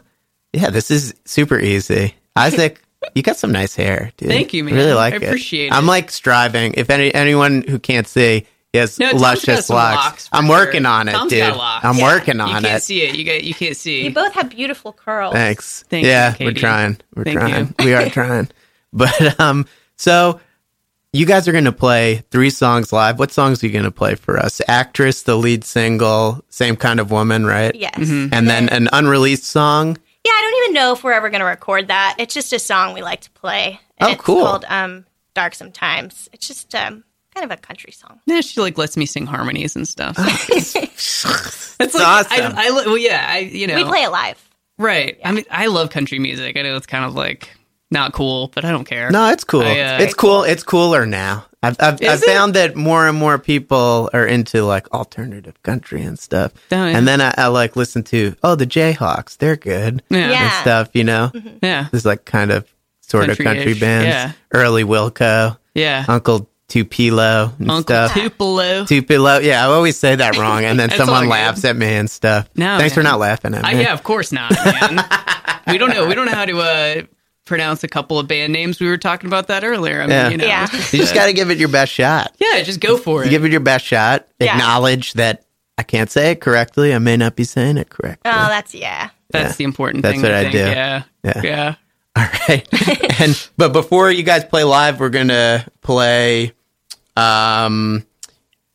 yeah, 0.53 0.71
this 0.71 0.91
is 0.93 1.15
super 1.25 1.59
easy. 1.59 2.15
Isaac, 2.37 2.81
you 3.17 3.23
got 3.23 3.37
some 3.39 3.51
nice 3.51 3.75
hair, 3.75 4.13
dude. 4.17 4.29
Thank 4.29 4.53
you, 4.55 4.63
man. 4.63 4.75
Really 4.75 4.93
like 4.93 5.15
I 5.15 5.17
it. 5.17 5.23
appreciate 5.25 5.73
I'm 5.73 5.87
like 5.87 6.13
striving. 6.13 6.75
If 6.75 6.89
any 6.89 7.13
anyone 7.13 7.63
who 7.63 7.81
can't 7.81 8.07
see, 8.07 8.47
he 8.73 8.79
has 8.79 8.99
No, 9.01 9.11
Tom's 9.11 9.21
got 9.23 9.29
luscious 9.29 9.67
some 9.67 9.77
locks. 9.77 10.05
locks 10.05 10.29
I'm 10.33 10.47
sure. 10.47 10.57
working 10.59 10.87
on 10.87 11.09
it, 11.09 11.13
Tom's 11.13 11.31
dude. 11.33 11.41
got 11.41 11.57
locks. 11.57 11.85
I'm 11.85 11.97
Yeah. 11.99 12.05
working 12.05 12.37
You 12.37 12.43
on 12.43 12.63
can't 12.63 12.67
it. 12.77 12.83
see 12.85 13.03
it. 13.03 13.17
You 13.17 13.25
get. 13.25 13.43
You 13.43 13.55
can't 13.55 13.77
see. 13.77 14.05
you 14.05 14.11
both 14.13 14.33
have 14.35 14.49
beautiful 14.51 14.93
curls. 14.93 15.33
Thanks. 15.35 15.85
Thank 15.89 16.05
you, 16.05 16.11
yeah, 16.11 16.37
we're 16.39 16.53
trying. 16.53 16.99
We're 17.17 17.25
Thank 17.25 17.39
trying. 17.41 17.67
you. 17.81 17.85
we 17.85 17.95
are 17.95 18.09
trying. 18.11 18.49
But 18.93 19.39
um, 19.41 19.67
so 19.97 20.41
you 21.13 21.27
guys 21.27 21.49
are 21.49 21.53
going 21.53 21.65
to 21.65 21.73
play 21.73 22.25
three 22.31 22.51
songs 22.51 22.93
live. 22.93 23.19
What 23.19 23.33
songs 23.33 23.63
are 23.63 23.67
you 23.67 23.73
going 23.73 23.85
to 23.85 23.91
play 23.91 24.15
for 24.15 24.39
us? 24.39 24.61
Actress, 24.69 25.23
the 25.23 25.37
lead 25.37 25.65
single, 25.65 26.45
same 26.49 26.77
kind 26.77 27.01
of 27.01 27.11
woman, 27.11 27.47
right? 27.47 27.75
Yes. 27.75 27.95
Mm-hmm. 27.97 28.35
And 28.35 28.49
then 28.49 28.69
an 28.69 28.89
unreleased 28.93 29.45
song. 29.45 29.97
Yeah, 30.25 30.33
I 30.33 30.41
don't 30.43 30.65
even 30.65 30.75
know 30.75 30.93
if 30.93 31.05
we're 31.05 31.13
ever 31.13 31.31
going 31.31 31.41
to 31.41 31.47
record 31.47 31.89
that. 31.89 32.17
It's 32.19 32.35
just 32.35 32.53
a 32.53 32.59
song 32.59 32.95
we 32.95 33.03
like 33.03 33.21
to 33.23 33.31
play. 33.31 33.81
Oh, 34.01 34.11
it's 34.11 34.21
cool. 34.21 34.43
called 34.43 34.65
um, 34.69 35.07
Dark 35.35 35.55
Sometimes. 35.55 36.29
It's 36.33 36.47
just 36.49 36.75
um, 36.75 37.05
kind 37.35 37.51
of 37.51 37.57
a 37.57 37.61
country 37.61 37.93
song. 37.93 38.21
Yeah, 38.27 38.41
she 38.41 38.61
like 38.61 38.77
lets 38.77 38.97
me 38.97 39.07
sing 39.07 39.25
harmonies 39.27 39.77
and 39.77 39.87
stuff. 39.87 40.17
It's 40.51 40.75
It's 41.79 41.95
like, 41.95 42.07
awesome. 42.07 42.57
I, 42.57 42.69
I, 42.69 42.71
well, 42.71 42.99
yeah, 42.99 43.27
I, 43.29 43.39
you 43.39 43.67
know, 43.67 43.77
We 43.77 43.85
play 43.85 44.03
it 44.03 44.11
live. 44.11 44.51
right. 44.79 45.19
I 45.25 45.33
mean, 45.33 45.45
I 45.51 45.67
love 45.67 45.91
country 45.91 46.19
music. 46.19 46.57
I 46.57 46.63
know 46.63 46.75
it's 46.77 46.87
kind 46.87 47.05
of 47.05 47.15
like 47.15 47.51
not 47.91 48.13
cool, 48.13 48.51
but 48.55 48.65
I 48.65 48.71
don't 48.73 48.85
care. 48.85 49.11
no, 49.11 49.31
it's 49.31 49.45
cool. 49.45 49.63
I, 49.63 49.79
uh, 49.81 49.99
it's 50.01 50.15
cool. 50.15 50.43
It's 50.43 50.63
cooler 50.63 51.07
now. 51.07 51.47
I've 51.63 51.77
I've, 51.81 51.99
I've 52.03 52.21
found 52.23 52.55
that 52.55 52.77
more 52.77 53.09
and 53.09 53.17
more 53.19 53.39
people 53.39 54.09
are 54.13 54.27
into 54.27 54.65
like 54.65 54.93
alternative 54.93 55.61
country 55.63 56.03
and 56.03 56.19
stuff. 56.19 56.53
Oh, 56.71 56.77
yeah. 56.77 56.97
And 56.97 57.07
then 57.09 57.21
I, 57.21 57.35
I 57.37 57.47
like 57.49 57.75
listen 57.77 58.03
to 58.05 58.37
oh 58.43 58.55
the 58.55 58.67
Jayhawks, 58.67 59.37
they're 59.39 59.57
good 59.57 60.03
Yeah. 60.11 60.43
and 60.45 60.53
stuff. 60.63 60.91
You 60.95 61.05
know, 61.05 61.33
Yeah. 61.63 61.89
There's 61.91 62.05
like 62.07 62.25
kind 62.25 62.51
of 62.53 62.67
sort 63.01 63.25
of 63.31 63.39
Country-ish, 63.39 63.57
country 63.57 63.75
bands. 63.81 64.07
yeah. 64.07 64.33
Early 64.53 64.85
Wilco, 64.85 65.57
Yeah. 65.75 66.05
Uncle 66.09 66.49
Tupelo 66.69 67.53
and 67.59 67.71
Uncle 67.71 67.83
stuff. 67.83 68.13
Tupelo. 68.15 68.85
Tupelo. 68.85 69.39
Yeah, 69.39 69.65
I 69.65 69.71
always 69.71 69.97
say 69.97 70.17
that 70.17 70.37
wrong, 70.37 70.65
and 70.65 70.79
then 70.79 70.91
someone 70.97 71.29
laughs 71.29 71.65
at 71.65 71.77
me 71.77 71.95
and 71.95 72.11
stuff. 72.11 72.49
No, 72.57 72.79
Thanks 72.79 72.95
for 72.95 73.05
not 73.05 73.21
laughing 73.21 73.55
at 73.55 73.63
me. 73.63 73.69
Uh, 73.69 73.81
yeah, 73.81 73.93
of 73.93 74.03
course 74.03 74.33
not, 74.33 74.51
man. 74.53 75.05
we 75.69 75.79
don't 75.79 75.91
know. 75.91 76.07
We 76.09 76.15
don't 76.17 76.27
know 76.27 76.33
how 76.35 76.45
to 76.45 76.59
uh, 76.61 77.03
pronounce 77.47 77.83
a 77.85 77.89
couple 77.89 78.19
of 78.19 78.29
band 78.29 78.53
names. 78.53 78.79
We 78.79 78.89
were 78.89 78.99
talking 78.99 79.27
about 79.29 79.47
that 79.49 79.65
earlier. 79.65 80.03
I 80.03 80.07
mean, 80.07 80.11
Yeah. 80.11 80.29
you 80.29 80.37
know, 80.37 80.45
Yeah. 80.45 80.67
just, 80.67 80.93
You 80.93 80.99
just 81.01 81.15
got 81.15 81.27
to 81.27 81.33
give 81.33 81.51
it 81.51 81.57
your 81.59 81.69
best 81.71 81.93
shot. 81.93 82.35
yeah, 82.39 82.63
just 82.63 82.81
go 82.81 82.99
for 82.99 83.25
it. 83.25 83.31
Give 83.31 83.45
it 83.45 83.51
your 83.53 83.61
best 83.61 83.85
shot. 83.87 84.27
Yeah. 84.39 84.53
Acknowledge 84.53 85.15
that 85.15 85.45
I 85.79 85.83
can't 85.83 86.11
say 86.11 86.33
it 86.33 86.41
correctly. 86.41 86.93
I 86.95 86.99
may 86.99 87.17
not 87.17 87.37
be 87.37 87.45
saying 87.45 87.79
it 87.79 87.89
correctly. 87.89 88.31
Oh, 88.31 88.49
that's 88.49 88.75
yeah. 88.75 89.11
That's 89.31 89.53
Yeah. 89.53 89.57
the 89.57 89.65
important 89.65 90.03
That's 90.03 90.15
thing. 90.15 90.23
what 90.23 90.33
I 90.33 90.43
think. 90.43 90.53
do. 90.53 90.59
Yeah. 90.59 91.03
Yeah. 91.25 91.41
Yeah. 91.43 91.75
All 92.17 92.25
right. 92.49 93.21
and 93.21 93.49
but 93.57 93.73
before 93.73 94.11
you 94.11 94.23
guys 94.23 94.45
play 94.45 94.65
live, 94.65 95.01
we're 95.01 95.09
gonna 95.11 95.67
play 95.83 96.53
um 97.17 98.05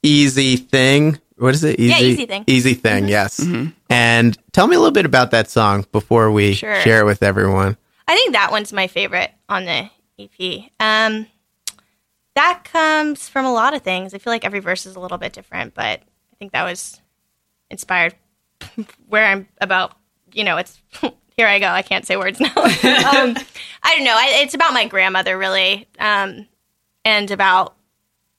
Easy 0.03 0.57
Thing. 0.57 1.19
What 1.37 1.55
is 1.55 1.63
it? 1.63 1.79
Easy, 1.79 1.89
Yeah, 1.89 1.99
Easy 1.99 2.25
Thing. 2.25 2.43
Easy 2.47 2.73
Thing, 2.75 3.07
yes. 3.07 3.43
And 3.89 4.37
tell 4.51 4.67
me 4.67 4.75
a 4.75 4.79
little 4.79 4.91
bit 4.93 5.05
about 5.05 5.31
that 5.31 5.49
song 5.49 5.85
before 5.91 6.31
we 6.31 6.53
Sure. 6.53 6.79
share 6.81 7.01
it 7.01 7.05
with 7.05 7.23
everyone. 7.23 7.77
I 8.07 8.15
think 8.15 8.33
that 8.33 8.51
one's 8.51 8.73
my 8.73 8.87
favorite 8.87 9.31
on 9.47 9.65
the 9.65 9.89
EP. 10.19 10.71
Um, 10.79 11.27
that 12.35 12.63
comes 12.63 13.27
from 13.27 13.45
a 13.45 13.53
lot 13.53 13.73
of 13.73 13.81
things. 13.81 14.13
I 14.13 14.17
feel 14.17 14.31
like 14.31 14.45
every 14.45 14.59
verse 14.59 14.85
is 14.85 14.95
a 14.95 14.99
little 14.99 15.17
bit 15.17 15.33
different, 15.33 15.73
but 15.73 16.01
I 16.01 16.35
think 16.39 16.53
that 16.53 16.63
was 16.63 17.01
inspired 17.69 18.15
where 19.07 19.25
I'm 19.25 19.47
about. 19.59 19.97
You 20.33 20.45
know, 20.45 20.57
it's 20.57 20.79
here 21.35 21.47
I 21.47 21.59
go. 21.59 21.67
I 21.67 21.81
can't 21.81 22.05
say 22.05 22.15
words 22.15 22.39
now. 22.39 22.53
um, 22.55 23.35
I 23.83 23.95
don't 23.95 24.05
know. 24.05 24.15
I, 24.15 24.39
it's 24.41 24.53
about 24.53 24.73
my 24.73 24.87
grandmother, 24.87 25.37
really, 25.37 25.87
um, 25.99 26.47
and 27.03 27.29
about 27.31 27.75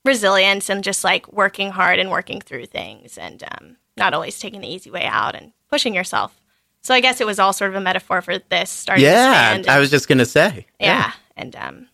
resilience 0.05 0.69
and 0.69 0.83
just 0.83 1.05
like 1.05 1.31
working 1.33 1.71
hard 1.71 1.99
and 1.99 2.11
working 2.11 2.41
through 2.41 2.67
things 2.67 3.19
and 3.19 3.45
um, 3.45 3.77
not 3.97 4.15
always 4.15 4.39
taking 4.39 4.61
the 4.61 4.73
easy 4.73 4.91
way 4.91 5.05
out 5.05 5.35
and 5.35 5.53
pushing 5.69 5.95
yourself. 5.95 6.35
So 6.83 6.93
I 6.95 7.01
guess 7.01 7.21
it 7.21 7.27
was 7.27 7.39
all 7.39 7.53
sort 7.53 7.71
of 7.71 7.77
a 7.77 7.81
metaphor 7.81 8.23
for 8.23 8.39
this 8.39 8.71
starting 8.71 9.05
this 9.05 9.13
Yeah, 9.13 9.53
band. 9.55 9.69
I 9.69 9.79
was 9.79 9.91
just 9.91 10.09
gonna 10.09 10.27
say. 10.27 10.67
yeah, 10.81 11.13
and 11.37 11.55
um, 11.57 11.89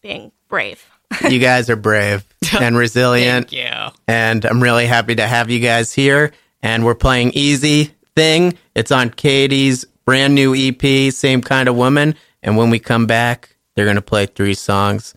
being 0.00 0.32
brave. 0.48 0.86
you 1.28 1.38
guys 1.38 1.68
are 1.70 1.76
brave 1.76 2.24
and 2.60 2.76
resilient. 2.76 3.50
Thank 3.50 3.52
you. 3.64 3.92
and 4.06 4.44
I'm 4.44 4.62
really 4.62 4.86
happy 4.86 5.14
to 5.16 5.26
have 5.26 5.50
you 5.50 5.58
guys 5.60 5.92
here. 5.92 6.32
And 6.62 6.84
we're 6.84 6.94
playing 6.96 7.32
Easy 7.34 7.92
Thing. 8.16 8.58
It's 8.74 8.90
on 8.90 9.10
Katie's 9.10 9.84
brand 10.04 10.34
new 10.34 10.54
EP, 10.56 11.12
Same 11.12 11.40
Kind 11.40 11.68
of 11.68 11.76
Woman. 11.76 12.14
And 12.42 12.56
when 12.56 12.68
we 12.70 12.78
come 12.80 13.06
back, 13.06 13.56
they're 13.74 13.84
going 13.84 13.94
to 13.96 14.02
play 14.02 14.26
three 14.26 14.54
songs 14.54 15.14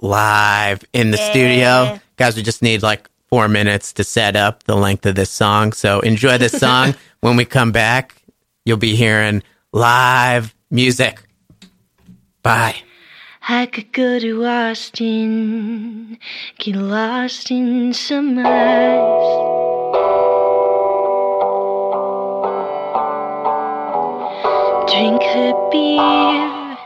live 0.00 0.84
in 0.92 1.10
the 1.10 1.18
Yeah. 1.18 1.30
studio. 1.30 2.00
Guys, 2.16 2.36
we 2.36 2.42
just 2.42 2.62
need 2.62 2.82
like 2.82 3.08
four 3.28 3.48
minutes 3.48 3.92
to 3.94 4.04
set 4.04 4.36
up 4.36 4.62
the 4.64 4.76
length 4.76 5.06
of 5.06 5.14
this 5.14 5.30
song. 5.30 5.72
So 5.72 6.00
enjoy 6.00 6.38
this 6.38 6.52
song. 6.52 6.94
when 7.20 7.36
we 7.36 7.44
come 7.44 7.72
back, 7.72 8.19
you'll 8.70 8.78
be 8.78 8.94
hearing 8.94 9.42
live 9.72 10.54
music. 10.70 11.24
Bye. 12.44 12.76
I 13.48 13.66
could 13.66 13.92
go 13.92 14.20
to 14.20 14.44
Austin, 14.46 16.16
get 16.58 16.76
lost 16.76 17.50
in 17.50 17.92
some 17.92 18.38
eyes. 18.38 18.46
Drink 24.92 25.20
her 25.20 25.52
beer, 25.72 26.78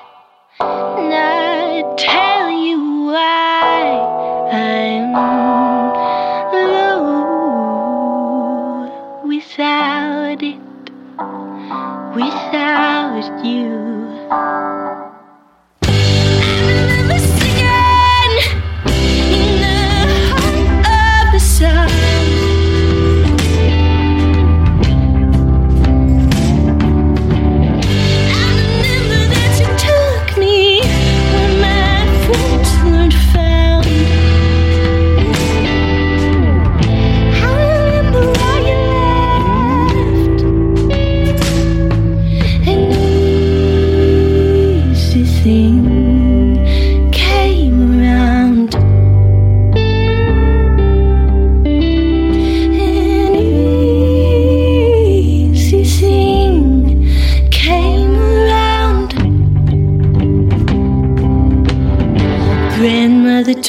not 1.11 1.99
tell 1.99 2.51
you 2.51 2.79
why 3.13 3.54
without 12.15 13.45
you. 13.45 14.74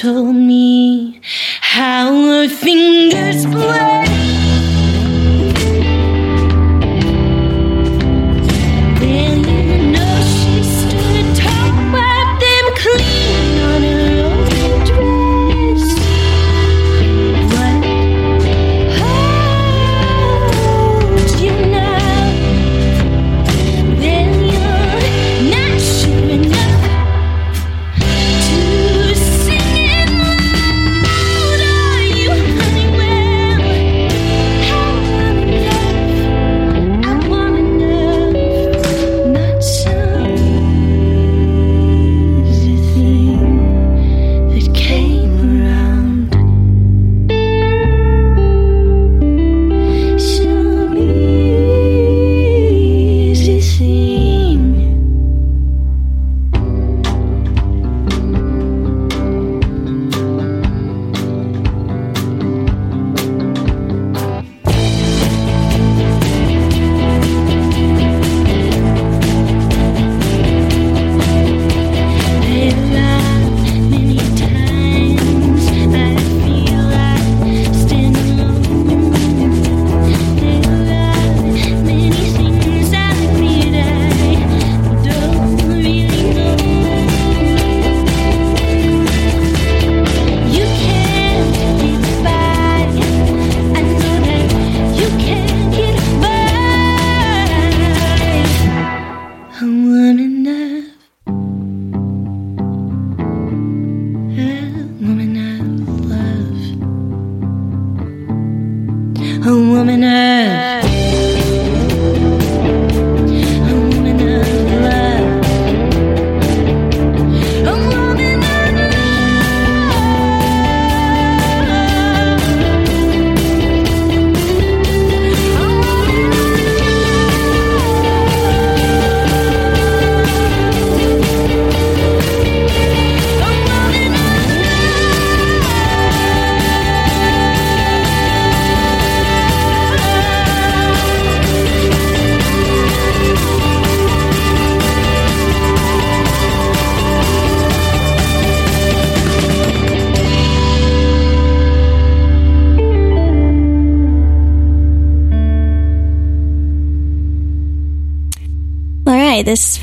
told 0.06 0.36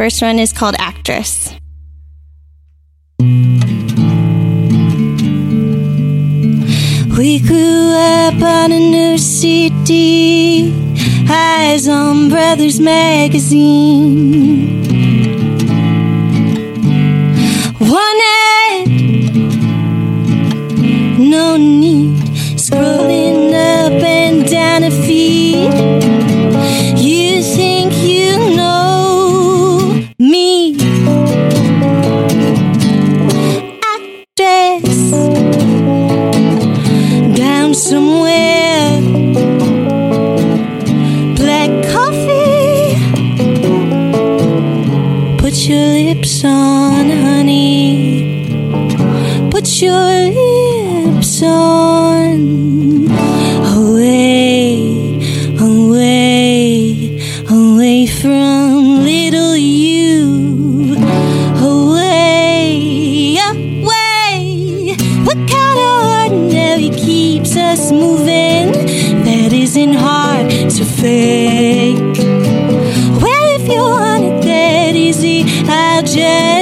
first 0.02 0.20
one 0.20 0.40
is 0.40 0.52
called 0.52 0.74
Actress. 0.80 1.54
We 7.16 7.38
grew 7.38 7.92
up 7.94 8.42
on 8.42 8.72
a 8.72 8.80
new 8.80 9.16
CD, 9.16 10.74
eyes 11.30 11.86
on 11.86 12.30
Brothers 12.30 12.80
Magazine. 12.80 14.81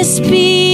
Blessed 0.01 0.23
be 0.31 0.70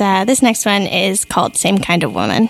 uh, 0.00 0.24
this 0.24 0.42
next 0.42 0.66
one 0.66 0.82
is 0.82 1.24
called 1.24 1.56
Same 1.56 1.78
Kind 1.78 2.02
of 2.04 2.14
Woman. 2.14 2.48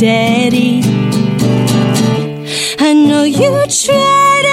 daddy. 0.00 0.80
I 2.78 2.94
know 2.94 3.24
you 3.24 3.50
tried, 3.68 4.46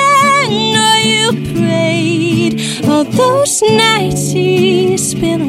and 0.43 0.73
know 0.73 0.95
you 1.13 1.27
prayed 1.55 2.85
all 2.85 3.05
those 3.05 3.61
nights 3.61 4.31
he's 4.31 5.13
been 5.15 5.46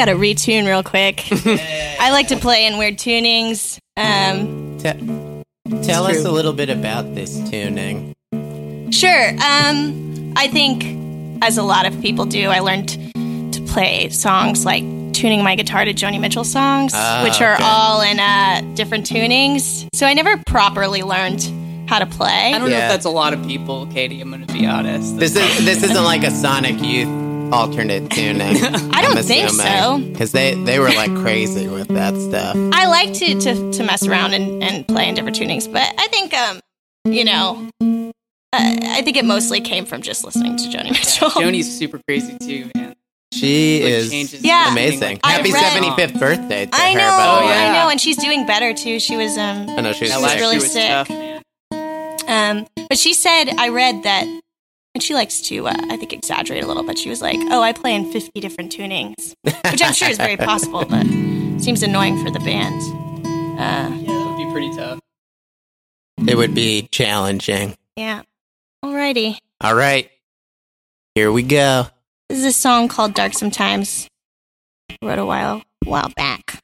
got 0.00 0.06
to 0.06 0.14
retune 0.14 0.66
real 0.66 0.82
quick. 0.82 1.24
I 2.00 2.10
like 2.10 2.28
to 2.28 2.36
play 2.36 2.66
in 2.66 2.78
weird 2.78 2.96
tunings. 2.96 3.78
Um, 3.98 4.78
tell 5.82 6.06
us 6.06 6.24
a 6.24 6.30
little 6.30 6.54
bit 6.54 6.70
about 6.70 7.14
this 7.14 7.38
tuning. 7.50 8.14
Sure. 8.92 9.28
Um, 9.28 10.32
I 10.36 10.48
think, 10.48 11.42
as 11.42 11.58
a 11.58 11.62
lot 11.62 11.84
of 11.84 12.00
people 12.00 12.24
do, 12.24 12.48
I 12.48 12.60
learned 12.60 12.88
to 13.52 13.60
play 13.68 14.08
songs 14.08 14.64
like 14.64 14.84
tuning 15.12 15.44
my 15.44 15.54
guitar 15.54 15.84
to 15.84 15.92
Joni 15.92 16.18
Mitchell 16.18 16.44
songs, 16.44 16.92
ah, 16.94 17.22
which 17.22 17.42
are 17.42 17.56
okay. 17.56 17.62
all 17.62 18.00
in 18.00 18.18
uh, 18.18 18.62
different 18.74 19.04
tunings. 19.04 19.86
So 19.94 20.06
I 20.06 20.14
never 20.14 20.38
properly 20.46 21.02
learned 21.02 21.42
how 21.90 21.98
to 21.98 22.06
play. 22.06 22.54
I 22.54 22.58
don't 22.58 22.70
yeah. 22.70 22.78
know 22.78 22.84
if 22.84 22.90
that's 22.90 23.04
a 23.04 23.10
lot 23.10 23.34
of 23.34 23.46
people, 23.46 23.86
Katie. 23.88 24.22
I'm 24.22 24.30
going 24.30 24.46
to 24.46 24.52
be 24.52 24.64
honest. 24.64 25.18
This 25.18 25.36
is 25.36 25.64
this 25.66 25.82
isn't 25.82 26.04
like 26.04 26.22
a 26.22 26.30
Sonic 26.30 26.80
Youth 26.82 27.19
alternate 27.52 28.10
tuning. 28.10 28.40
I 28.92 29.02
don't 29.02 29.22
think 29.24 29.50
so. 29.50 29.98
Because 29.98 30.32
they, 30.32 30.54
they 30.54 30.78
were 30.78 30.90
like 30.90 31.14
crazy 31.16 31.68
with 31.68 31.88
that 31.88 32.14
stuff. 32.16 32.56
I 32.72 32.86
like 32.86 33.12
to, 33.14 33.40
to, 33.40 33.72
to 33.72 33.82
mess 33.84 34.06
around 34.06 34.34
and, 34.34 34.62
and 34.62 34.86
play 34.86 35.08
in 35.08 35.14
different 35.14 35.38
tunings, 35.38 35.70
but 35.70 35.82
I 35.98 36.08
think, 36.08 36.34
um, 36.34 36.60
you 37.04 37.24
know, 37.24 37.70
uh, 38.52 38.76
I 38.82 39.02
think 39.02 39.16
it 39.16 39.24
mostly 39.24 39.60
came 39.60 39.86
from 39.86 40.02
just 40.02 40.24
listening 40.24 40.56
to 40.56 40.64
Joni 40.64 40.90
Mitchell. 40.90 41.30
Yeah, 41.36 41.42
Joni's 41.42 41.78
super 41.78 42.00
crazy 42.06 42.36
too, 42.38 42.70
man. 42.74 42.96
She 43.32 43.80
like 43.84 43.92
is 43.92 44.42
yeah, 44.42 44.72
amazing. 44.72 45.20
Happy 45.22 45.52
seventy 45.52 45.94
fifth 45.94 46.18
birthday! 46.18 46.66
To 46.66 46.72
I 46.74 46.94
know, 46.94 47.00
her, 47.00 47.06
oh, 47.06 47.48
yeah. 47.48 47.70
I 47.70 47.72
know, 47.74 47.90
and 47.90 48.00
she's 48.00 48.16
doing 48.16 48.44
better 48.44 48.74
too. 48.74 48.98
She 48.98 49.16
was 49.16 49.38
um, 49.38 49.70
I 49.70 49.82
know 49.82 49.92
she 49.92 50.06
was, 50.06 50.14
she 50.14 50.20
was 50.20 50.34
really 50.34 50.56
she 50.56 50.62
was 50.62 50.72
sick. 50.72 50.88
Tough, 50.88 52.28
um, 52.28 52.66
but 52.88 52.98
she 52.98 53.14
said 53.14 53.50
I 53.56 53.68
read 53.68 54.02
that 54.02 54.24
and 54.94 55.02
she 55.02 55.14
likes 55.14 55.40
to, 55.42 55.68
uh, 55.68 55.74
I 55.90 55.96
think, 55.96 56.12
exaggerate 56.12 56.64
a 56.64 56.66
little, 56.66 56.82
but 56.82 56.98
she 56.98 57.08
was 57.08 57.22
like, 57.22 57.38
oh, 57.50 57.62
I 57.62 57.72
play 57.72 57.94
in 57.94 58.10
50 58.12 58.40
different 58.40 58.72
tunings, 58.72 59.34
which 59.42 59.82
I'm 59.82 59.92
sure 59.92 60.08
is 60.08 60.16
very 60.18 60.36
possible, 60.36 60.84
but 60.84 61.06
seems 61.60 61.82
annoying 61.82 62.22
for 62.24 62.30
the 62.30 62.40
band. 62.40 62.80
Uh, 63.60 63.94
Yeah, 64.00 64.06
that 64.12 64.26
would 64.26 64.36
be 64.46 64.50
pretty 64.52 64.76
tough. 64.76 64.98
It 66.28 66.36
would 66.36 66.54
be 66.54 66.88
challenging. 66.90 67.76
yeah. 67.96 68.22
Alrighty. 68.84 69.36
All 69.60 69.74
right. 69.74 70.10
Here 71.14 71.30
we 71.30 71.42
go. 71.42 71.86
This 72.30 72.38
is 72.38 72.44
a 72.46 72.52
song 72.52 72.88
called 72.88 73.12
Dark 73.12 73.34
Sometimes. 73.34 74.08
I 74.90 74.96
wrote 75.02 75.18
a 75.18 75.26
while, 75.26 75.62
while 75.84 76.10
back. 76.16 76.62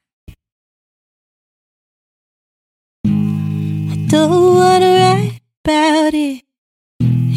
I 3.05 4.07
don't 4.09 4.31
want 4.57 4.83
to 4.83 4.89
write 4.89 5.41
about 5.65 6.15
it. 6.15 6.43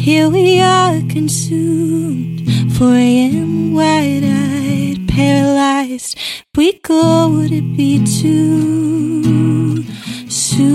Here 0.00 0.30
we 0.30 0.60
are 0.62 0.98
consumed. 1.10 2.48
4 2.78 2.88
a.m. 2.88 3.74
wide 3.74 4.24
eyed, 4.24 5.06
paralyzed. 5.06 6.16
We 6.56 6.80
go, 6.80 7.28
would 7.28 7.52
it 7.52 7.76
be 7.76 7.98
too 8.06 9.84
soon? 10.30 10.70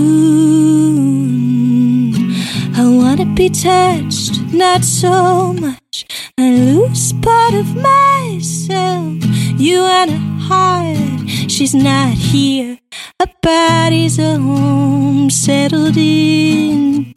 I 2.76 2.86
want 2.86 3.18
to 3.18 3.26
be 3.34 3.50
touched, 3.50 4.40
not 4.54 4.84
so 4.84 5.52
much. 5.54 6.06
I 6.38 6.50
lose 6.50 7.12
part 7.14 7.54
of 7.54 7.74
myself. 7.74 9.24
You 9.58 9.80
and 9.80 10.12
a 10.12 10.18
heart, 10.46 11.28
she's 11.50 11.74
not 11.74 12.14
here. 12.14 12.78
Our 13.18 13.26
bodies 13.42 14.20
are 14.20 14.38
home, 14.38 15.30
settled 15.30 15.96
in 15.96 17.12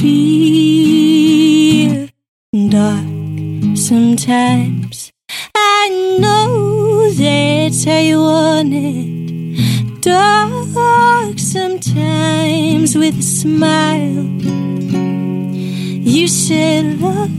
fear. 0.00 1.92
Dark 2.70 3.04
sometimes. 3.76 5.12
I 5.54 5.88
know 6.18 7.12
how 7.84 7.98
you 7.98 8.18
want 8.20 8.72
it. 8.72 10.00
Dark 10.00 11.38
sometimes 11.38 12.96
with 12.96 13.18
a 13.18 13.22
smile. 13.22 14.24
You 16.14 16.28
said 16.28 17.00
love 17.00 17.30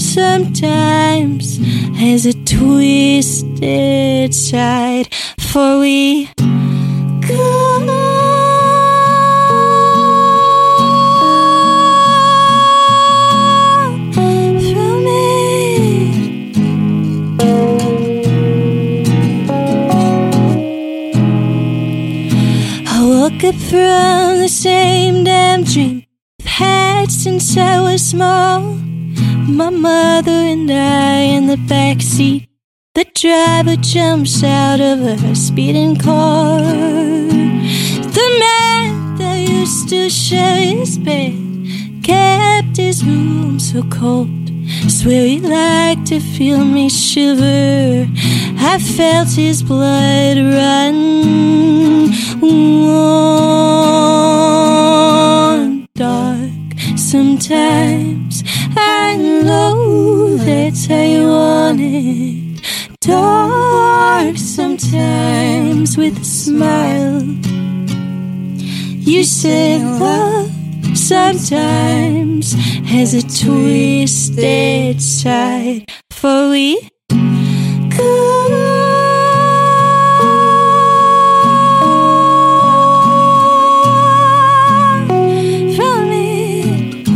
sometimes 0.00 1.58
has 1.98 2.26
a 2.26 2.32
twisted 2.44 4.32
side, 4.34 5.08
for 5.40 5.80
we 5.80 6.28
I 23.38 23.40
woke 23.40 23.54
up 23.54 23.60
from 23.60 24.38
the 24.38 24.48
same 24.48 25.22
damn 25.22 25.62
dream 25.62 26.04
I've 26.40 26.46
had 26.46 27.10
since 27.12 27.56
I 27.56 27.80
was 27.80 28.04
small. 28.04 28.60
My 28.60 29.70
mother 29.70 30.32
and 30.32 30.68
I 30.68 31.20
in 31.36 31.46
the 31.46 31.56
back 31.68 32.00
seat. 32.00 32.48
The 32.96 33.04
driver 33.14 33.76
jumps 33.76 34.42
out 34.42 34.80
of 34.80 35.02
a 35.02 35.36
speeding 35.36 35.94
car. 35.96 36.62
The 36.62 38.28
man 38.40 39.16
that 39.18 39.48
used 39.48 39.88
to 39.90 40.10
share 40.10 40.76
his 40.76 40.98
bed 40.98 41.34
kept 42.02 42.76
his 42.76 43.04
room 43.04 43.60
so 43.60 43.84
cold. 43.84 44.37
Swear 44.88 45.26
he 45.26 45.40
liked 45.40 46.06
to 46.08 46.20
feel 46.20 46.64
me 46.64 46.88
shiver. 46.88 48.06
I 48.58 48.78
felt 48.78 49.30
his 49.30 49.62
blood 49.62 50.38
run 50.38 52.10
warm, 52.40 53.08
dark. 55.94 56.50
Sometimes 56.96 58.42
I 58.76 59.16
know 59.16 59.98
how 60.88 61.02
you 61.02 61.26
want 61.28 61.80
it. 61.80 62.60
Dark 63.00 64.36
sometimes 64.36 65.96
with 65.96 66.20
a 66.20 66.24
smile. 66.24 67.22
You 69.04 69.24
say 69.24 69.82
love 69.82 70.57
sometimes 70.98 72.52
has 72.88 73.14
a 73.14 73.22
twisted 73.22 75.00
side, 75.00 75.88
for 76.10 76.50
we 76.50 76.90
come 77.08 77.98
from 85.76 86.10
it. 86.10 87.08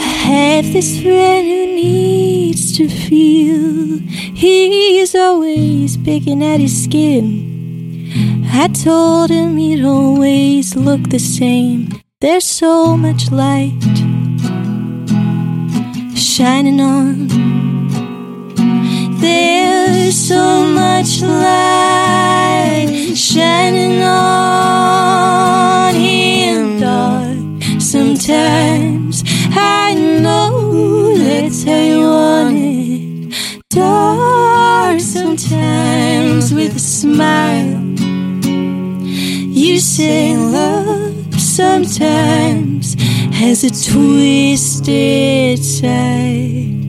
I 0.00 0.02
have 0.02 0.72
this 0.72 1.00
friend 1.00 1.46
who 1.46 1.66
needs 1.74 2.76
to 2.78 2.88
feel. 2.88 3.98
He's 4.34 5.14
always 5.14 5.98
picking 5.98 6.42
at 6.42 6.60
his 6.60 6.84
skin. 6.84 7.49
I 8.12 8.68
told 8.68 9.30
him 9.30 9.56
he'd 9.56 9.84
always 9.84 10.74
look 10.74 11.10
the 11.10 11.18
same. 11.18 11.88
There's 12.20 12.44
so 12.44 12.96
much 12.96 13.30
light 13.30 13.78
shining 16.16 16.80
on. 16.80 17.28
There's 19.20 20.16
so 20.16 20.64
much 20.66 21.22
light 21.22 23.12
shining 23.14 24.02
on 24.02 25.94
him, 25.94 26.80
dark. 26.80 27.38
Sometimes 27.80 29.22
I 29.50 29.94
know 29.94 31.16
that's 31.16 31.62
how 31.64 31.76
you 31.76 32.00
want 32.00 32.56
it. 32.56 33.34
Dark 33.70 35.00
sometimes 35.00 36.52
with 36.52 36.74
a 36.76 36.80
smile. 36.80 37.79
Say 39.80 40.36
love 40.36 41.40
sometimes 41.40 42.92
has 43.32 43.64
a 43.64 43.70
twisted 43.70 45.64
side. 45.64 46.79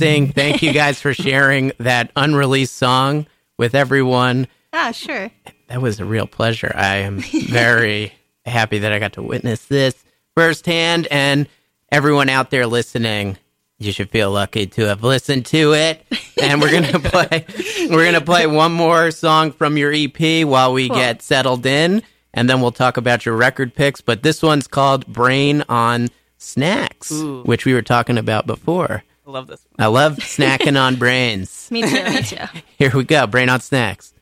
Amazing. 0.00 0.32
Thank 0.32 0.62
you 0.62 0.72
guys 0.72 1.00
for 1.00 1.14
sharing 1.14 1.72
that 1.78 2.10
unreleased 2.16 2.74
song 2.76 3.26
with 3.58 3.74
everyone. 3.74 4.46
Ah, 4.72 4.92
sure. 4.92 5.30
That 5.68 5.82
was 5.82 6.00
a 6.00 6.04
real 6.04 6.26
pleasure. 6.26 6.72
I 6.74 6.96
am 6.96 7.20
very 7.20 8.12
happy 8.46 8.78
that 8.78 8.92
I 8.92 8.98
got 8.98 9.14
to 9.14 9.22
witness 9.22 9.66
this 9.66 10.02
firsthand. 10.34 11.06
And 11.10 11.48
everyone 11.90 12.28
out 12.28 12.50
there 12.50 12.66
listening, 12.66 13.36
you 13.78 13.92
should 13.92 14.10
feel 14.10 14.30
lucky 14.30 14.66
to 14.66 14.82
have 14.86 15.02
listened 15.02 15.46
to 15.46 15.74
it. 15.74 16.04
And 16.42 16.60
we're 16.60 16.72
gonna 16.72 16.98
play 17.10 17.44
we're 17.90 18.04
gonna 18.04 18.20
play 18.24 18.46
one 18.46 18.72
more 18.72 19.10
song 19.10 19.52
from 19.52 19.76
your 19.76 19.92
EP 19.92 20.46
while 20.46 20.72
we 20.72 20.88
get 20.88 21.22
settled 21.22 21.66
in, 21.66 22.02
and 22.32 22.48
then 22.48 22.60
we'll 22.60 22.72
talk 22.72 22.96
about 22.96 23.26
your 23.26 23.36
record 23.36 23.74
picks. 23.74 24.00
But 24.00 24.22
this 24.22 24.42
one's 24.42 24.66
called 24.66 25.06
Brain 25.06 25.64
on 25.68 26.08
Snacks, 26.38 27.12
Ooh. 27.12 27.42
which 27.42 27.64
we 27.64 27.74
were 27.74 27.82
talking 27.82 28.18
about 28.18 28.46
before. 28.46 29.02
I 29.28 29.30
love 29.30 29.46
this. 29.46 29.60
One. 29.76 29.84
I 29.84 29.88
love 29.88 30.16
snacking 30.16 30.80
on 30.80 30.96
brains. 30.96 31.68
Me 31.70 31.82
too, 31.82 32.02
me 32.04 32.22
too. 32.22 32.36
Here 32.78 32.90
we 32.94 33.04
go, 33.04 33.26
Brain 33.26 33.50
on 33.50 33.60
Snacks. 33.60 34.14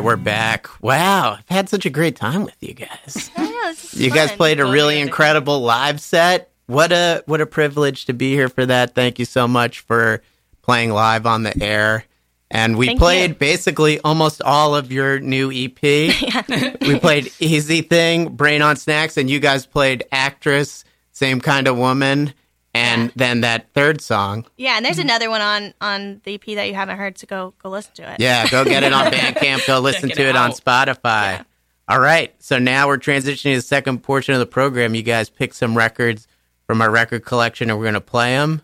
Right, 0.00 0.06
we're 0.06 0.16
back. 0.16 0.68
Wow, 0.82 1.36
I've 1.38 1.48
had 1.48 1.68
such 1.68 1.84
a 1.84 1.90
great 1.90 2.16
time 2.16 2.44
with 2.44 2.56
you 2.60 2.74
guys. 2.74 3.30
I 3.36 3.48
know, 3.48 3.68
this 3.68 3.94
is 3.94 4.00
You 4.00 4.10
guys 4.10 4.32
played 4.32 4.60
a 4.60 4.64
really 4.64 4.98
incredible 4.98 5.60
live 5.60 6.00
set. 6.00 6.50
What 6.66 6.92
a 6.92 7.22
what 7.26 7.40
a 7.40 7.46
privilege 7.46 8.06
to 8.06 8.12
be 8.12 8.32
here 8.32 8.48
for 8.48 8.64
that. 8.64 8.94
Thank 8.94 9.18
you 9.18 9.24
so 9.24 9.46
much 9.46 9.80
for 9.80 10.22
playing 10.62 10.90
live 10.90 11.26
on 11.26 11.42
the 11.42 11.62
air. 11.62 12.04
And 12.52 12.76
we 12.76 12.86
Thank 12.86 12.98
played 12.98 13.30
you. 13.30 13.36
basically 13.36 14.00
almost 14.00 14.42
all 14.42 14.74
of 14.74 14.90
your 14.90 15.20
new 15.20 15.52
EP. 15.52 15.80
we 16.80 16.98
played 16.98 17.32
Easy 17.38 17.82
Thing, 17.82 18.34
Brain 18.34 18.60
on 18.62 18.76
Snacks, 18.76 19.16
and 19.16 19.30
you 19.30 19.38
guys 19.38 19.66
played 19.66 20.04
Actress, 20.10 20.84
Same 21.12 21.40
Kind 21.40 21.68
of 21.68 21.76
Woman, 21.76 22.34
and 22.74 23.12
then 23.16 23.40
that 23.42 23.72
third 23.74 24.00
song. 24.00 24.44
Yeah, 24.56 24.76
and 24.76 24.84
there's 24.84 24.98
another 24.98 25.28
one 25.30 25.40
on 25.40 25.74
on 25.80 26.20
the 26.24 26.34
EP 26.34 26.44
that 26.56 26.68
you 26.68 26.74
haven't 26.74 26.98
heard, 26.98 27.18
so 27.18 27.26
go 27.26 27.54
go 27.62 27.68
listen 27.70 27.92
to 27.94 28.12
it. 28.12 28.20
Yeah, 28.20 28.48
go 28.48 28.64
get 28.64 28.82
it 28.82 28.92
on 28.92 29.06
Bandcamp. 29.12 29.66
Go 29.66 29.80
listen 29.80 30.08
Check 30.10 30.16
to 30.18 30.22
it 30.24 30.28
it 30.30 30.36
on 30.36 30.50
out. 30.50 30.56
Spotify. 30.64 31.44
All 31.88 31.98
right. 32.00 32.32
So 32.38 32.58
now 32.60 32.86
we're 32.86 32.98
transitioning 32.98 33.52
to 33.52 33.56
the 33.56 33.62
second 33.62 34.04
portion 34.04 34.32
of 34.34 34.38
the 34.40 34.46
program. 34.46 34.94
You 34.94 35.02
guys 35.02 35.28
pick 35.28 35.52
some 35.54 35.76
records 35.76 36.28
from 36.68 36.80
our 36.80 36.90
record 36.90 37.24
collection 37.24 37.68
and 37.68 37.78
we're 37.78 37.86
going 37.86 37.94
to 37.94 38.00
play 38.00 38.34
them. 38.36 38.62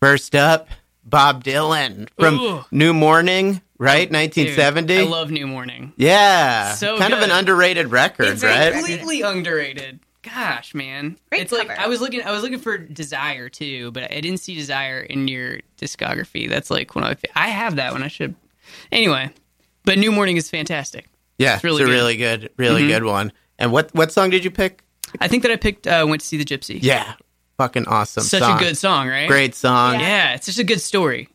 First 0.00 0.36
up, 0.36 0.68
Bob 1.02 1.42
Dylan 1.42 2.08
from 2.16 2.34
Ooh. 2.38 2.64
New 2.70 2.94
Morning, 2.94 3.60
right? 3.78 4.08
Dude, 4.08 4.14
1970. 4.14 4.98
I 4.98 5.02
love 5.02 5.32
New 5.32 5.48
Morning. 5.48 5.92
yeah. 5.96 6.74
So 6.74 6.96
kind 6.98 7.12
of 7.12 7.20
an 7.20 7.32
underrated 7.32 7.88
record, 7.90 8.28
It's 8.28 8.44
right? 8.44 8.72
Completely 8.72 9.22
underrated. 9.22 9.98
Gosh, 10.22 10.74
man. 10.74 11.16
Great 11.30 11.42
it's 11.42 11.52
like. 11.52 11.70
I 11.70 11.86
was 11.86 12.00
looking 12.00 12.22
I 12.22 12.32
was 12.32 12.42
looking 12.42 12.58
for 12.58 12.76
Desire 12.76 13.48
too, 13.48 13.90
but 13.92 14.04
I 14.04 14.20
didn't 14.20 14.38
see 14.38 14.54
Desire 14.54 15.00
in 15.00 15.28
your 15.28 15.60
discography. 15.80 16.48
That's 16.48 16.70
like 16.70 16.94
when 16.94 17.04
I 17.04 17.16
I 17.36 17.48
have 17.48 17.76
that 17.76 17.92
one. 17.92 18.02
I 18.02 18.08
should 18.08 18.34
Anyway, 18.92 19.30
but 19.84 19.96
New 19.98 20.12
Morning 20.12 20.36
is 20.36 20.50
fantastic. 20.50 21.06
Yeah, 21.38 21.54
It's 21.54 21.64
really 21.64 21.82
it's 21.82 21.88
a 21.88 21.92
good. 21.92 21.96
really 21.96 22.16
good, 22.16 22.50
really 22.56 22.82
Mhm. 22.82 22.88
good 22.88 23.04
one. 23.04 23.32
And 23.58 23.70
what 23.72 23.94
what 23.94 24.12
song 24.12 24.30
did 24.30 24.44
you 24.44 24.50
pick? 24.50 24.82
I 25.20 25.28
think 25.28 25.42
that 25.44 25.52
I 25.52 25.56
picked 25.56 25.86
uh, 25.86 26.04
Went 26.08 26.20
to 26.20 26.26
See 26.26 26.36
the 26.36 26.44
Gypsy. 26.44 26.78
Yeah, 26.82 27.14
fucking 27.56 27.86
awesome. 27.86 28.24
Such 28.24 28.40
song. 28.42 28.56
a 28.56 28.60
good 28.60 28.76
song, 28.76 29.08
right? 29.08 29.28
great 29.28 29.54
song. 29.54 30.00
Yeah, 30.00 30.34
it's 30.34 30.46
just 30.46 30.58
a 30.58 30.64
good 30.64 30.80
story. 30.80 31.28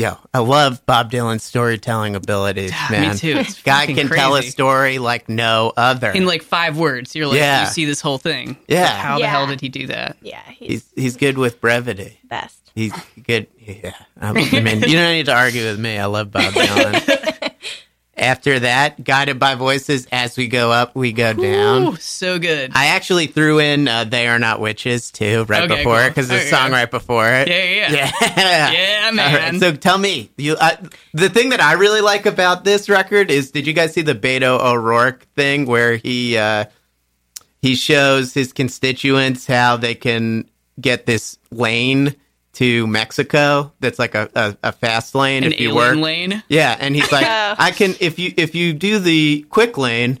Yo, 0.00 0.16
I 0.32 0.38
love 0.38 0.86
Bob 0.86 1.10
Dylan's 1.12 1.42
storytelling 1.42 2.14
abilities, 2.16 2.70
ah, 2.74 2.88
man. 2.90 3.10
Me 3.12 3.18
too. 3.18 3.36
It's 3.36 3.60
Guy 3.62 3.80
fucking 3.80 3.96
can 3.96 4.08
tell 4.08 4.34
a 4.34 4.42
story 4.42 4.98
like 4.98 5.28
no 5.28 5.74
other. 5.76 6.10
In 6.10 6.24
like 6.24 6.40
five 6.42 6.78
words, 6.78 7.14
you're 7.14 7.26
like, 7.26 7.36
Yeah. 7.36 7.60
you 7.64 7.66
see 7.70 7.84
this 7.84 8.00
whole 8.00 8.16
thing. 8.16 8.56
Yeah. 8.66 8.84
Like, 8.84 8.92
how 8.92 9.18
the 9.18 9.26
hell 9.26 9.46
did 9.46 9.60
he 9.60 9.68
do 9.68 9.88
that? 9.88 10.16
yeah, 10.22 10.40
he's, 10.48 10.68
he's 10.68 10.92
he's 10.96 11.16
good 11.18 11.36
with 11.36 11.60
brevity. 11.60 12.18
best. 12.24 12.56
He's 12.74 12.94
good. 13.26 13.46
Yeah, 13.58 13.92
I 14.18 14.32
mean, 14.32 14.46
you 14.46 14.96
don't 14.96 15.12
need 15.12 15.26
to 15.26 15.34
argue 15.34 15.64
with 15.64 15.78
me. 15.78 15.98
I 15.98 16.06
love 16.06 16.30
Bob 16.30 16.44
Dylan. 16.54 17.36
After 18.20 18.58
that, 18.60 19.02
guided 19.02 19.38
by 19.38 19.54
voices, 19.54 20.06
as 20.12 20.36
we 20.36 20.46
go 20.46 20.70
up, 20.70 20.94
we 20.94 21.10
go 21.12 21.32
down. 21.32 21.82
Ooh, 21.88 21.96
so 21.96 22.38
good. 22.38 22.70
I 22.74 22.88
actually 22.88 23.26
threw 23.28 23.58
in 23.58 23.88
uh, 23.88 24.04
"They 24.04 24.28
Are 24.28 24.38
Not 24.38 24.60
Witches" 24.60 25.10
too, 25.10 25.44
right 25.48 25.62
Okay, 25.70 25.76
before 25.78 26.00
cool. 26.00 26.08
because 26.08 26.28
the 26.28 26.34
Okay, 26.36 26.46
song 26.50 26.70
yeah. 26.70 26.76
right 26.76 26.90
before 26.90 27.26
it. 27.26 27.48
yeah, 27.48 27.64
yeah, 27.64 27.90
yeah. 27.90 28.10
Yeah, 28.36 28.70
Yeah, 28.72 29.10
man. 29.14 29.34
right, 29.52 29.60
so 29.60 29.72
tell 29.74 29.96
me, 29.96 30.30
you 30.36 30.54
uh, 30.60 30.76
the 31.14 31.30
thing 31.30 31.48
that 31.48 31.60
I 31.62 31.72
really 31.72 32.02
like 32.02 32.26
about 32.26 32.64
this 32.64 32.88
record 32.90 33.30
is, 33.30 33.50
did 33.52 33.66
you 33.66 33.72
guys 33.72 33.94
see 33.94 34.02
the 34.02 34.14
Beto 34.14 34.60
O'Rourke 34.60 35.26
thing 35.34 35.64
where 35.64 35.96
he 35.96 36.36
uh, 36.36 36.66
he 37.62 37.74
shows 37.74 38.34
his 38.34 38.52
constituents 38.52 39.46
how 39.46 39.78
they 39.78 39.94
can 39.94 40.48
get 40.78 41.06
this 41.06 41.38
lane 41.50 42.14
to 42.54 42.86
Mexico 42.86 43.72
that's 43.80 43.98
like 43.98 44.14
a, 44.14 44.28
a, 44.34 44.56
a 44.64 44.72
fast 44.72 45.14
lane 45.14 45.44
An 45.44 45.52
if 45.52 45.60
you 45.60 45.68
alien 45.70 45.96
work. 45.98 46.04
lane. 46.04 46.42
Yeah, 46.48 46.76
and 46.78 46.94
he's 46.96 47.10
like, 47.12 47.26
Oh. 47.28 47.54
I 47.58 47.70
can 47.70 47.94
if 48.00 48.18
you 48.18 48.32
if 48.36 48.54
you 48.54 48.72
do 48.72 48.98
the 48.98 49.46
quick 49.50 49.78
lane, 49.78 50.18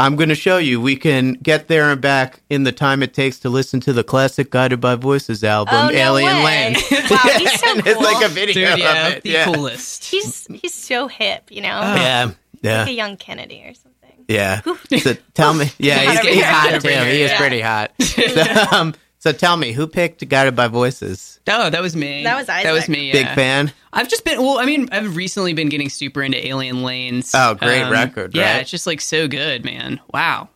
I'm 0.00 0.14
going 0.16 0.28
to 0.28 0.34
show 0.36 0.58
you. 0.58 0.80
We 0.80 0.96
can 0.96 1.32
get 1.34 1.66
there 1.68 1.90
and 1.90 2.00
back 2.00 2.40
in 2.50 2.62
the 2.64 2.70
time 2.72 3.02
it 3.02 3.14
takes 3.14 3.38
to 3.40 3.48
listen 3.48 3.80
to 3.80 3.92
the 3.92 4.04
classic 4.04 4.50
Guided 4.50 4.80
by 4.80 4.94
Voices 4.94 5.42
album, 5.42 5.74
Oh, 5.74 5.88
no 5.88 5.94
Alien 5.94 6.36
way. 6.44 6.44
Lane. 6.44 6.76
Wow, 7.10 7.18
he's 7.36 7.58
so 7.60 7.70
And 7.72 7.86
It's 7.86 8.00
like 8.00 8.24
a 8.24 8.28
video 8.28 8.54
Dude, 8.70 8.78
yeah, 8.80 9.06
of 9.08 9.12
it. 9.14 9.22
the 9.24 9.30
yeah. 9.30 9.44
coolest. 9.44 10.04
He's 10.04 10.46
he's 10.46 10.74
so 10.74 11.08
hip, 11.08 11.50
you 11.50 11.62
know, 11.62 11.68
Yeah, 11.80 12.30
yeah, 12.62 12.78
like 12.80 12.88
a 12.88 12.92
young 12.92 13.16
Kennedy 13.16 13.62
or 13.64 13.74
something. 13.74 14.24
yeah. 14.28 14.60
So 14.98 15.14
tell 15.34 15.54
me, 15.54 15.66
yeah, 15.78 16.10
he's, 16.12 16.20
he's 16.34 16.44
hot 16.44 16.70
Hot 16.72 16.80
too. 16.82 16.88
He 16.88 17.22
is 17.22 17.30
yeah. 17.30 17.38
pretty 17.38 17.60
hot. 17.60 17.92
So, 18.00 18.64
um, 18.76 18.94
so 19.18 19.32
tell 19.32 19.56
me, 19.56 19.72
who 19.72 19.86
picked 19.86 20.26
Guided 20.28 20.54
by 20.56 20.68
Voices? 20.68 21.40
Oh, 21.48 21.70
that 21.70 21.82
was 21.82 21.96
me. 21.96 22.22
That 22.24 22.36
was 22.36 22.46
That 22.46 22.64
was 22.72 22.82
Isaac. 22.84 22.88
me. 22.90 23.12
Big 23.12 23.26
fan. 23.28 23.72
I've 23.92 24.08
just 24.08 24.24
been 24.24 24.40
well. 24.42 24.58
I 24.58 24.64
mean, 24.66 24.88
I've 24.92 25.16
recently 25.16 25.54
been 25.54 25.68
getting 25.68 25.88
super 25.88 26.22
into 26.22 26.44
Alien 26.46 26.82
Lanes. 26.82 27.32
Oh, 27.34 27.54
great 27.54 27.90
record, 27.90 28.34
Yeah, 28.34 28.52
right? 28.54 28.60
it's 28.62 28.70
just 28.70 28.86
like 28.86 29.00
so 29.00 29.26
good, 29.28 29.64
man. 29.64 30.00
Wow. 30.12 30.48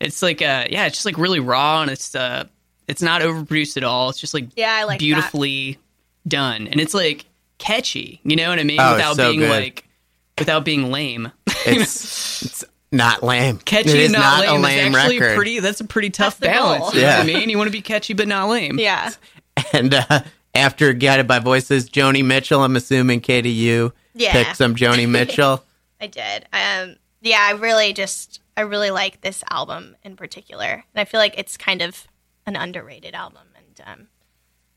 It's 0.00 0.22
like 0.22 0.40
uh, 0.42 0.66
yeah, 0.70 0.86
it's 0.86 0.96
just 0.96 1.06
like 1.06 1.18
really 1.18 1.40
raw 1.40 1.82
and 1.82 1.90
it's 1.90 2.14
uh, 2.14 2.44
it's 2.88 3.02
not 3.02 3.22
overproduced 3.22 3.76
at 3.76 3.84
all. 3.84 4.08
It's 4.10 4.18
just 4.20 4.34
like 4.34 4.48
Yeah, 4.56 4.72
I 4.72 4.84
like 4.84 4.98
that. 4.98 5.04
beautifully 5.04 5.78
done, 6.26 6.66
and 6.68 6.80
it's 6.80 6.94
like 6.94 7.26
catchy. 7.58 8.20
You 8.24 8.36
know 8.36 8.48
what 8.48 8.58
I 8.58 8.64
mean? 8.64 8.80
Oh, 8.80 8.90
it's 8.90 8.96
without 8.98 9.16
so 9.16 9.28
being 9.30 9.40
good. 9.40 9.50
like, 9.50 9.84
without 10.38 10.64
being 10.64 10.90
lame. 10.90 11.30
It's 11.64 12.42
it's 12.42 12.64
not 12.92 13.22
lame. 13.22 13.58
catchy 13.58 13.90
it 13.90 13.96
is 13.96 14.04
and 14.12 14.12
not, 14.20 14.44
not 14.44 14.52
lame, 14.52 14.60
a 14.60 14.62
lame 14.62 14.92
is 14.92 14.96
actually 14.98 15.20
record. 15.20 15.36
pretty. 15.36 15.58
That's 15.60 15.80
a 15.80 15.84
pretty 15.84 16.10
tough 16.10 16.38
That's 16.38 16.54
the 16.54 16.60
goal. 16.62 16.72
balance. 16.78 16.94
You 16.94 17.00
know 17.02 17.06
what 17.08 17.16
I 17.20 17.30
Yeah. 17.30 17.38
mean? 17.38 17.48
You 17.50 17.56
want 17.58 17.68
to 17.68 17.72
be 17.72 17.80
catchy 17.82 18.12
but 18.14 18.28
not 18.28 18.48
lame. 18.48 18.78
Yeah, 18.78 19.10
And 19.72 19.94
uh, 19.94 20.20
after 20.54 20.92
Guided 20.92 21.26
by 21.26 21.38
Voices, 21.38 21.88
Joni 21.88 22.24
Mitchell, 22.24 22.62
I'm 22.62 22.76
assuming 22.76 23.20
Katie, 23.20 23.50
you 23.50 23.92
Yeah. 24.14 24.32
picked 24.32 24.56
some 24.56 24.76
Joni 24.76 25.08
Mitchell. 25.08 25.64
I 26.00 26.06
did. 26.06 26.46
Um, 26.52 26.96
yeah, 27.20 27.38
I 27.40 27.52
really 27.52 27.92
just 27.92 28.40
I 28.56 28.62
really 28.62 28.90
like 28.90 29.22
this 29.22 29.42
album 29.50 29.96
in 30.02 30.14
particular, 30.16 30.66
and 30.66 30.82
I 31.00 31.04
feel 31.06 31.20
like 31.20 31.38
it's 31.38 31.56
kind 31.56 31.80
of 31.80 32.06
an 32.44 32.54
underrated 32.56 33.14
album. 33.14 33.44
And 33.56 33.80
um, 33.86 34.08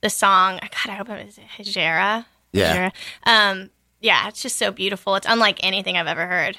the 0.01 0.09
song, 0.09 0.59
God, 0.61 0.91
I 0.91 0.95
hope 0.95 1.09
it 1.09 1.25
was 1.25 1.37
Hejira. 1.57 2.25
Yeah. 2.53 2.89
Hejira. 2.89 2.91
Um, 3.25 3.69
yeah, 3.99 4.27
it's 4.29 4.41
just 4.41 4.55
so 4.57 4.71
beautiful. 4.71 5.15
It's 5.15 5.25
unlike 5.27 5.59
anything 5.63 5.97
I've 5.97 6.07
ever 6.07 6.27
heard. 6.27 6.57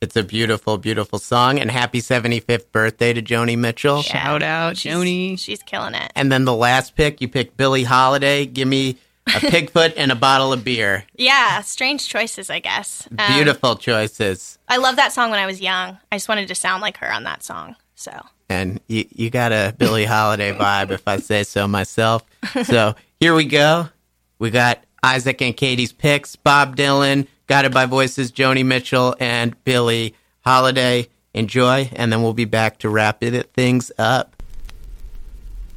It's 0.00 0.16
a 0.16 0.22
beautiful, 0.22 0.78
beautiful 0.78 1.18
song. 1.18 1.58
And 1.58 1.70
happy 1.70 2.00
75th 2.00 2.72
birthday 2.72 3.12
to 3.12 3.20
Joni 3.20 3.58
Mitchell. 3.58 3.96
Yeah. 3.98 4.02
Shout 4.02 4.42
out, 4.42 4.76
She's- 4.78 4.94
Joni. 4.96 5.38
She's 5.38 5.62
killing 5.62 5.94
it. 5.94 6.10
And 6.16 6.32
then 6.32 6.46
the 6.46 6.54
last 6.54 6.94
pick, 6.96 7.20
you 7.20 7.28
picked 7.28 7.56
Billie 7.58 7.84
Holiday. 7.84 8.46
Give 8.46 8.66
me 8.66 8.96
a 9.26 9.30
pigfoot 9.32 9.92
and 9.98 10.10
a 10.10 10.14
bottle 10.14 10.54
of 10.54 10.64
beer. 10.64 11.04
Yeah, 11.16 11.60
strange 11.60 12.08
choices, 12.08 12.48
I 12.48 12.60
guess. 12.60 13.06
Um, 13.18 13.34
Beautiful 13.34 13.76
choices. 13.76 14.58
I 14.68 14.78
love 14.78 14.96
that 14.96 15.12
song 15.12 15.30
when 15.30 15.38
I 15.38 15.44
was 15.46 15.60
young. 15.60 15.98
I 16.10 16.16
just 16.16 16.28
wanted 16.30 16.48
to 16.48 16.54
sound 16.54 16.80
like 16.80 16.96
her 16.98 17.12
on 17.12 17.24
that 17.24 17.42
song. 17.42 17.76
So 17.94 18.18
And 18.48 18.80
you, 18.88 19.04
you 19.14 19.28
got 19.28 19.52
a 19.52 19.74
Billie 19.76 20.06
Holiday 20.06 20.52
vibe, 20.56 20.90
if 20.92 21.06
I 21.06 21.18
say 21.18 21.44
so 21.44 21.68
myself. 21.68 22.24
So 22.64 22.94
here 23.20 23.34
we 23.34 23.44
go. 23.44 23.90
We 24.38 24.48
got 24.50 24.82
Isaac 25.02 25.42
and 25.42 25.54
Katie's 25.54 25.92
picks 25.92 26.36
Bob 26.36 26.74
Dylan, 26.76 27.26
Guided 27.50 27.74
by 27.74 27.84
Voices, 27.84 28.30
Joni 28.30 28.64
Mitchell, 28.64 29.16
and 29.18 29.56
Billie 29.64 30.14
Holiday. 30.42 31.08
Enjoy, 31.34 31.90
and 31.94 32.12
then 32.12 32.22
we'll 32.22 32.32
be 32.32 32.44
back 32.44 32.78
to 32.78 32.88
wrap 32.88 33.24
it 33.24 33.52
things 33.54 33.90
up. 33.98 34.40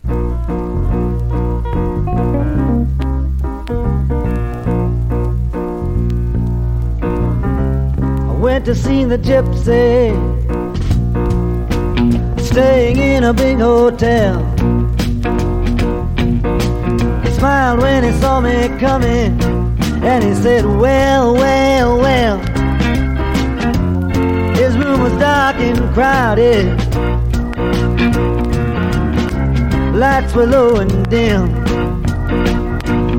I 0.05 0.13
went 8.37 8.65
to 8.65 8.75
see 8.75 9.03
the 9.05 9.17
gypsy, 9.17 10.13
staying 12.39 12.97
in 12.97 13.23
a 13.23 13.33
big 13.33 13.57
hotel. 13.57 14.45
He 17.23 17.31
smiled 17.31 17.81
when 17.81 18.03
he 18.03 18.11
saw 18.21 18.39
me 18.41 18.67
coming, 18.77 19.52
and 20.03 20.23
he 20.23 20.33
said, 20.35 20.65
Well, 20.65 21.33
well, 21.33 21.97
well. 21.97 22.37
His 24.55 24.77
room 24.77 25.01
was 25.01 25.13
dark 25.13 25.55
and 25.57 25.79
crowded, 25.93 26.65
lights 29.95 30.33
were 30.35 30.45
low 30.45 30.75
and 30.77 31.09
dim. 31.09 31.49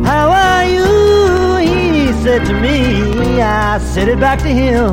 How 0.05 0.29
are 0.31 0.67
you? 0.67 1.57
He 1.67 2.13
said 2.23 2.45
to 2.47 2.53
me. 2.61 3.41
I 3.41 3.79
said 3.79 4.09
it 4.09 4.21
back 4.21 4.39
to 4.41 4.49
him. 4.49 4.93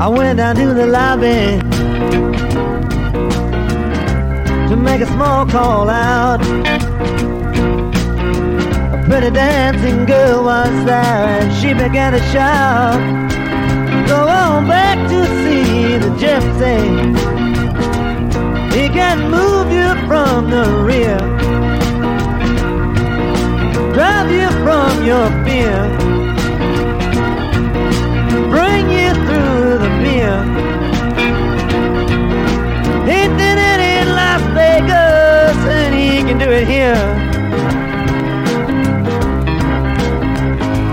I 0.00 0.08
went 0.08 0.38
down 0.38 0.56
to 0.56 0.74
the 0.74 0.86
lobby 0.86 2.43
to 4.74 4.80
make 4.80 5.00
a 5.00 5.06
small 5.06 5.46
call 5.46 5.88
out. 5.88 6.40
A 8.94 9.04
pretty 9.06 9.30
dancing 9.30 10.04
girl 10.04 10.44
was 10.44 10.84
there 10.84 11.40
and 11.40 11.52
she 11.58 11.72
began 11.74 12.12
to 12.12 12.18
shout. 12.32 12.98
Go 14.08 14.26
on 14.26 14.66
back 14.66 14.98
to 15.10 15.20
see 15.42 15.96
the 15.98 16.10
gypsy. 16.22 16.80
He 18.72 18.88
can 18.88 19.30
move 19.30 19.70
you 19.78 19.90
from 20.08 20.50
the 20.50 20.66
rear, 20.88 21.18
drive 23.94 24.30
you 24.32 24.48
from 24.64 25.04
your 25.06 25.28
fear. 25.44 26.03
can 36.38 36.48
do 36.48 36.52
it 36.52 36.66
here. 36.66 37.04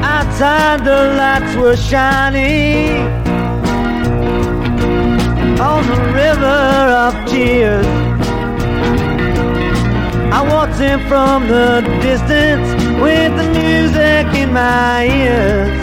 Outside 0.04 0.84
the 0.84 1.14
lights 1.18 1.56
were 1.56 1.76
shining 1.76 2.98
on 5.60 5.82
the 5.88 6.00
river 6.22 6.62
of 7.06 7.14
tears. 7.30 7.86
I 10.38 10.42
walked 10.54 10.80
in 10.80 11.00
from 11.08 11.48
the 11.48 11.82
distance 12.02 12.68
with 13.02 13.32
the 13.40 13.48
music 13.60 14.26
in 14.42 14.54
my 14.54 15.06
ears. 15.06 15.82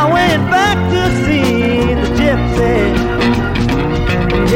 I 0.00 0.02
went 0.12 0.42
back 0.50 0.78
to 0.92 1.02
see 1.24 1.94
the 2.00 2.08
gypsy. 2.18 2.78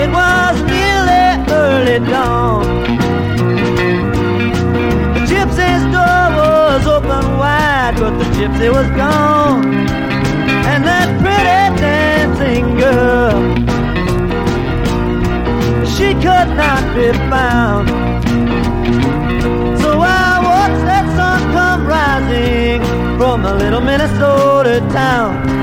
It 0.03 0.11
was 0.11 0.57
nearly 0.63 1.27
early 1.53 1.99
dawn. 2.11 2.68
the 8.19 8.25
gypsy 8.37 8.71
was 8.71 8.89
gone. 8.97 9.65
And 10.71 10.85
that 10.85 11.09
pretty 11.23 11.81
dancing 11.81 12.77
girl, 12.77 13.39
she 15.95 16.09
could 16.15 16.51
not 16.63 16.83
be 16.95 17.13
found. 17.31 17.89
So 19.83 19.91
I 20.01 20.41
watched 20.51 20.85
that 20.91 21.07
sun 21.17 21.41
come 21.53 21.87
rising 21.87 22.83
from 23.19 23.45
a 23.45 23.55
little 23.55 23.81
Minnesota 23.81 24.81
town. 24.93 25.58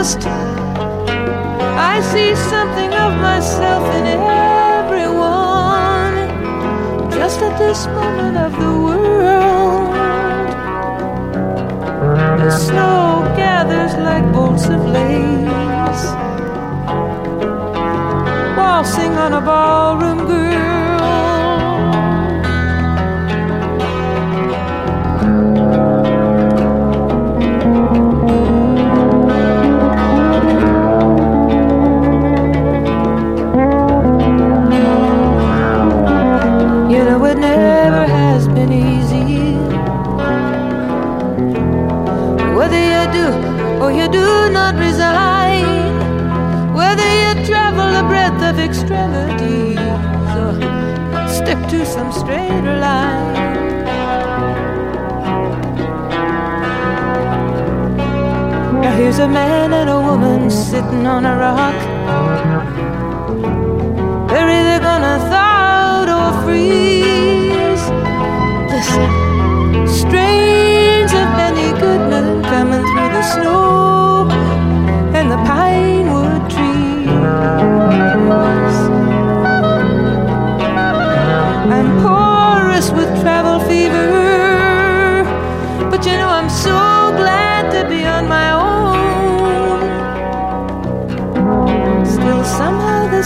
honest. 0.00 0.26
I 1.76 2.00
see 2.00 2.34
something 2.34 2.92
of 2.92 3.20
myself 3.20 3.84
in 3.96 4.06
everyone, 4.86 6.16
just 7.10 7.40
at 7.42 7.58
this 7.58 7.86
moment 7.86 8.36
of 8.38 8.52
the 8.52 8.72
world. 8.86 9.94
The 12.40 12.50
snow 12.50 13.34
gathers 13.36 13.94
like 13.94 14.24
bolts 14.32 14.66
of 14.68 14.84
lace, 14.86 16.04
waltzing 18.56 19.12
on 19.24 19.34
a 19.34 19.40
ballroom 19.40 20.26
girl. 20.26 20.79
Straighter 52.30 52.76
line. 52.78 53.34
Now 58.82 58.92
here's 58.96 59.18
a 59.18 59.28
man 59.28 59.72
and 59.72 59.90
a 59.90 60.00
woman 60.00 60.50
sitting 60.50 61.06
on 61.06 61.26
a 61.26 61.34
rock. 61.46 61.78
They're 64.28 64.50
either 64.58 64.78
gonna 64.88 65.16
thaw 65.30 66.06
or 66.18 66.30
freeze. 66.42 67.84
Listen, 68.72 69.10
strains 69.98 71.12
of 71.20 71.26
Benny 71.38 71.70
Goodman 71.82 72.42
coming 72.44 72.84
through 72.90 73.10
the 73.16 73.22
snow 73.34 73.59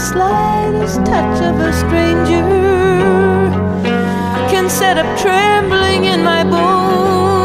slightest 0.05 0.97
touch 1.03 1.41
of 1.41 1.59
a 1.59 1.73
stranger 1.73 2.45
can 4.51 4.69
set 4.69 4.99
up 4.99 5.19
trembling 5.19 6.05
in 6.05 6.23
my 6.23 6.43
bones. 6.43 7.37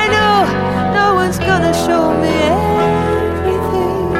I 0.00 0.08
know 0.14 0.44
no 0.98 1.14
one's 1.14 1.38
gonna 1.38 1.72
show 1.86 2.12
me 2.22 2.34
everything. 3.30 4.10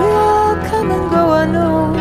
We 0.00 0.06
all 0.26 0.56
come 0.70 0.90
and 0.96 1.04
go 1.16 1.22
unknown, 1.42 1.94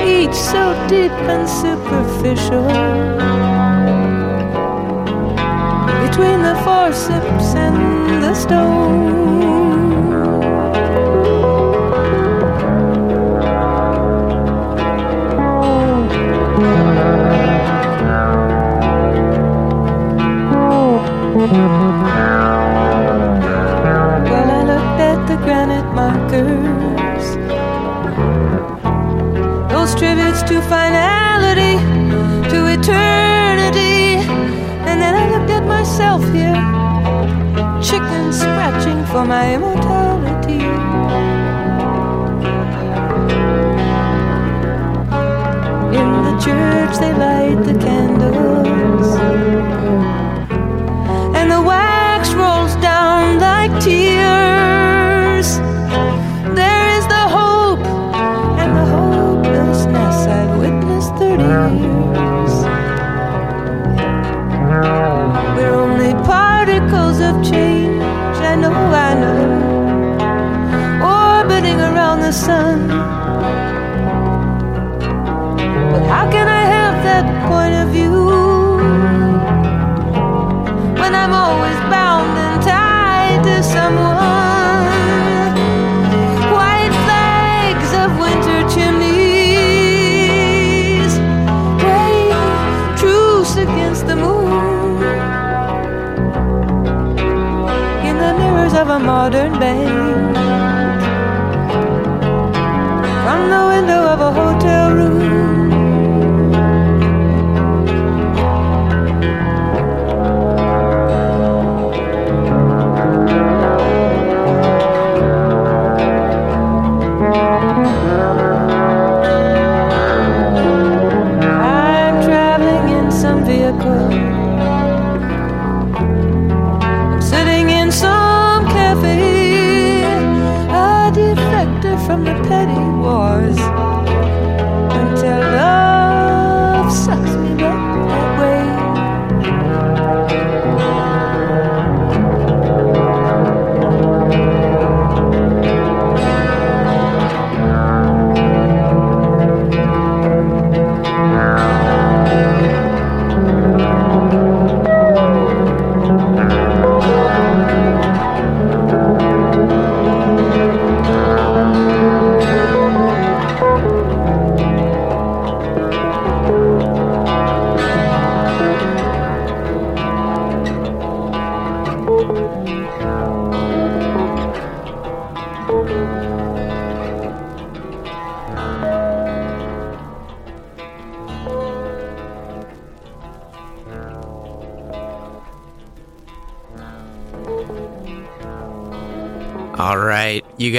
each 0.00 0.34
so 0.34 0.74
deep 0.88 1.12
and 1.34 1.48
superficial 1.48 2.66
between 6.02 6.38
the 6.42 6.56
forceps 6.64 7.54
and 7.54 7.76
the 8.24 8.34
stone. 8.34 9.19
Chicken 37.90 38.32
scratching 38.32 39.04
for 39.06 39.24
my 39.24 39.54
immortality. 39.54 40.62
In 45.98 46.08
the 46.26 46.34
church, 46.44 46.94
they 47.00 47.12
light 47.12 47.64
the 47.64 47.76
candles 47.84 48.09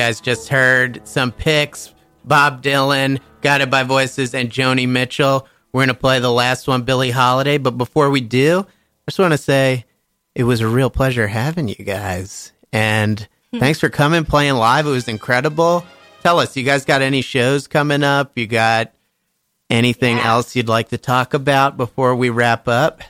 guys 0.02 0.20
just 0.20 0.48
heard 0.50 1.00
some 1.08 1.32
picks 1.32 1.94
Bob 2.26 2.64
Dylan, 2.64 3.20
Guided 3.42 3.70
by 3.70 3.84
Voices, 3.84 4.34
and 4.34 4.50
Joni 4.50 4.88
Mitchell. 4.90 5.48
We're 5.72 5.82
going 5.82 5.90
to 5.90 5.94
play 5.94 6.20
the 6.20 6.32
last 6.32 6.68
one, 6.68 6.82
Billie 6.82 7.12
Holiday. 7.12 7.60
But 7.60 7.78
before 7.78 8.10
we 8.10 8.20
do, 8.20 8.62
I 8.62 9.12
just 9.12 9.20
want 9.20 9.34
to 9.34 9.38
say 9.38 9.86
it 10.34 10.44
was 10.44 10.60
a 10.60 10.68
real 10.68 10.90
pleasure 10.90 11.28
having 11.28 11.68
you 11.68 11.76
guys. 11.76 12.52
And 12.74 13.28
thanks 13.60 13.80
for 13.80 13.90
coming, 13.90 14.26
playing 14.26 14.56
live. 14.56 14.88
It 14.88 14.90
was 14.90 15.08
incredible. 15.08 15.86
Tell 16.24 16.40
us, 16.40 16.58
you 16.58 16.64
guys 16.64 16.84
got 16.84 17.04
any 17.04 17.22
shows 17.22 17.68
coming 17.68 18.02
up? 18.04 18.32
You 18.36 18.48
got 18.48 18.92
anything 19.70 20.18
Yeah. 20.18 20.30
else 20.34 20.56
you'd 20.56 20.68
like 20.68 20.90
to 20.90 20.98
talk 20.98 21.36
about 21.36 21.78
before 21.78 22.16
we 22.16 22.32
wrap 22.32 22.68
up? 22.68 23.02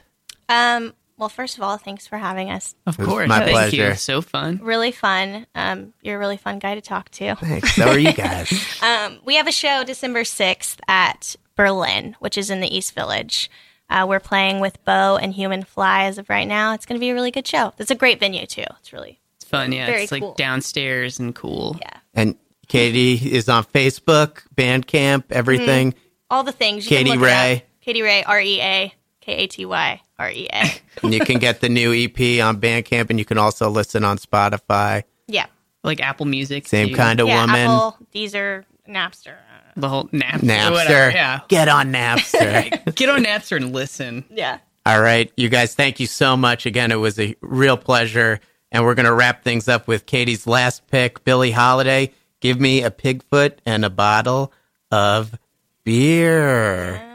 Um, 0.50 0.94
well, 1.22 1.30
first 1.30 1.55
of 1.55 1.63
all, 1.63 1.78
thanks 1.78 2.07
for 2.07 2.17
having 2.17 2.49
us. 2.49 2.74
Of 2.88 2.97
course. 2.97 3.30
my 3.30 3.41
Thank 3.41 3.51
pleasure. 3.51 3.89
you. 3.89 3.95
So 3.95 4.22
fun. 4.24 4.59
Really 4.63 4.91
fun. 4.91 5.45
Um, 5.53 5.93
you're 6.01 6.15
a 6.15 6.19
really 6.19 6.36
fun 6.36 6.57
guy 6.57 6.74
to 6.74 6.82
talk 6.82 7.11
to. 7.11 7.36
Thanks. 7.36 7.76
So 7.76 7.89
are 7.89 7.99
you 7.99 8.11
guys. 8.11 8.51
Um, 8.82 9.19
we 9.24 9.36
have 9.36 9.45
a 9.47 9.51
show 9.51 9.84
December 9.84 10.24
6th 10.24 10.80
at 10.88 11.36
Berlin, 11.55 12.15
which 12.19 12.36
is 12.39 12.49
in 12.49 12.59
the 12.59 12.76
East 12.76 12.95
Village. 12.95 13.51
Uh, 13.88 14.07
we're 14.09 14.19
playing 14.19 14.59
with 14.59 14.84
Bo 14.84 15.17
and 15.17 15.32
Human 15.32 15.61
Fly 15.63 16.05
as 16.05 16.17
of 16.17 16.28
right 16.28 16.47
now. 16.47 16.74
It's 16.74 16.88
going 16.88 16.99
to 16.99 16.99
be 16.99 17.11
a 17.11 17.13
really 17.13 17.30
good 17.30 17.47
show. 17.47 17.72
It's 17.78 17.91
a 17.91 17.95
great 17.95 18.19
venue, 18.19 18.47
too. 18.47 18.63
It's 18.80 18.91
really, 18.91 19.19
It's 19.36 19.45
fun. 19.45 19.72
Yeah. 19.72 19.86
Very 19.86 20.03
it's 20.03 20.11
like 20.11 20.24
cool. 20.24 20.34
downstairs 20.34 21.19
and 21.19 21.36
cool. 21.36 21.78
yeah. 21.80 21.99
and 22.15 22.36
Katie 22.67 23.13
is 23.13 23.47
on 23.47 23.63
Facebook, 23.65 24.41
Bandcamp, 24.55 25.26
everything. 25.30 25.93
All 26.32 26.43
the 26.43 26.51
things. 26.51 26.86
You 26.86 26.97
Katie 26.97 27.11
can 27.11 27.19
look 27.19 27.30
it 27.30 27.32
up. 27.32 27.38
Ray. 27.38 27.65
Katie 27.82 28.01
Ray, 28.01 28.24
R 28.24 28.41
E 28.41 28.61
A 28.61 28.93
K 29.19 29.34
A 29.34 29.47
T 29.47 29.65
Y 29.65 30.01
R 30.22 30.32
E 30.32 30.47
A. 30.53 30.72
and 31.03 31.13
you 31.13 31.19
can 31.19 31.39
get 31.39 31.61
the 31.61 31.69
new 31.69 31.93
EP 31.93 32.43
on 32.43 32.59
Bandcamp, 32.61 33.09
and 33.09 33.19
you 33.19 33.26
can 33.26 33.38
also 33.38 33.69
listen 33.69 34.03
on 34.03 34.17
Spotify. 34.17 35.03
Yeah. 35.28 35.47
Like 35.84 35.99
Apple 35.99 36.28
Music. 36.28 36.67
Same 36.67 36.89
too. 36.89 36.95
kind 36.95 37.19
of 37.19 37.28
yeah. 37.28 37.41
woman. 37.41 37.61
Apple, 37.61 37.97
Deezer, 38.13 38.65
Napster. 38.88 39.36
The 39.76 39.89
whole 39.89 40.05
Napster. 40.05 40.41
Napster. 40.41 40.72
Whatever, 40.72 41.11
yeah. 41.11 41.39
Get 41.47 41.69
on 41.69 41.91
Napster. 41.91 42.95
Get 42.95 43.09
on 43.09 43.24
Napster 43.24 43.57
and 43.57 43.74
listen. 43.74 44.26
Yeah. 44.30 44.59
All 44.86 45.01
right, 45.01 45.32
you 45.38 45.47
guys, 45.49 45.76
thank 45.76 45.99
you 45.99 46.07
so 46.07 46.36
much. 46.36 46.65
Again, 46.65 46.91
it 46.91 46.95
was 46.95 47.19
a 47.19 47.36
real 47.41 47.78
pleasure. 47.78 48.39
And 48.72 48.86
we're 48.86 48.95
going 48.95 49.05
to 49.05 49.13
wrap 49.13 49.43
things 49.43 49.67
up 49.67 49.88
with 49.88 50.05
Katie's 50.05 50.47
last 50.47 50.88
pick, 50.88 51.24
Billie 51.26 51.51
Holiday. 51.51 52.13
Give 52.39 52.59
me 52.59 52.84
a 52.84 52.89
pigfoot 52.89 53.57
and 53.65 53.84
a 53.84 53.89
bottle 53.89 54.53
of 54.91 55.38
beer. 55.84 57.11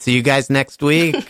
See 0.00 0.14
you 0.14 0.22
guys 0.22 0.48
next 0.48 0.82
week. 0.82 1.14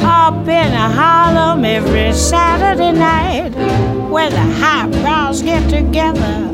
up 0.00 0.48
in 0.48 0.72
Harlem 0.72 1.64
every 1.66 2.14
Saturday 2.14 2.92
night 2.92 3.50
where 4.10 4.30
the 4.30 4.40
highbrows 4.40 5.42
get 5.42 5.68
together. 5.68 6.50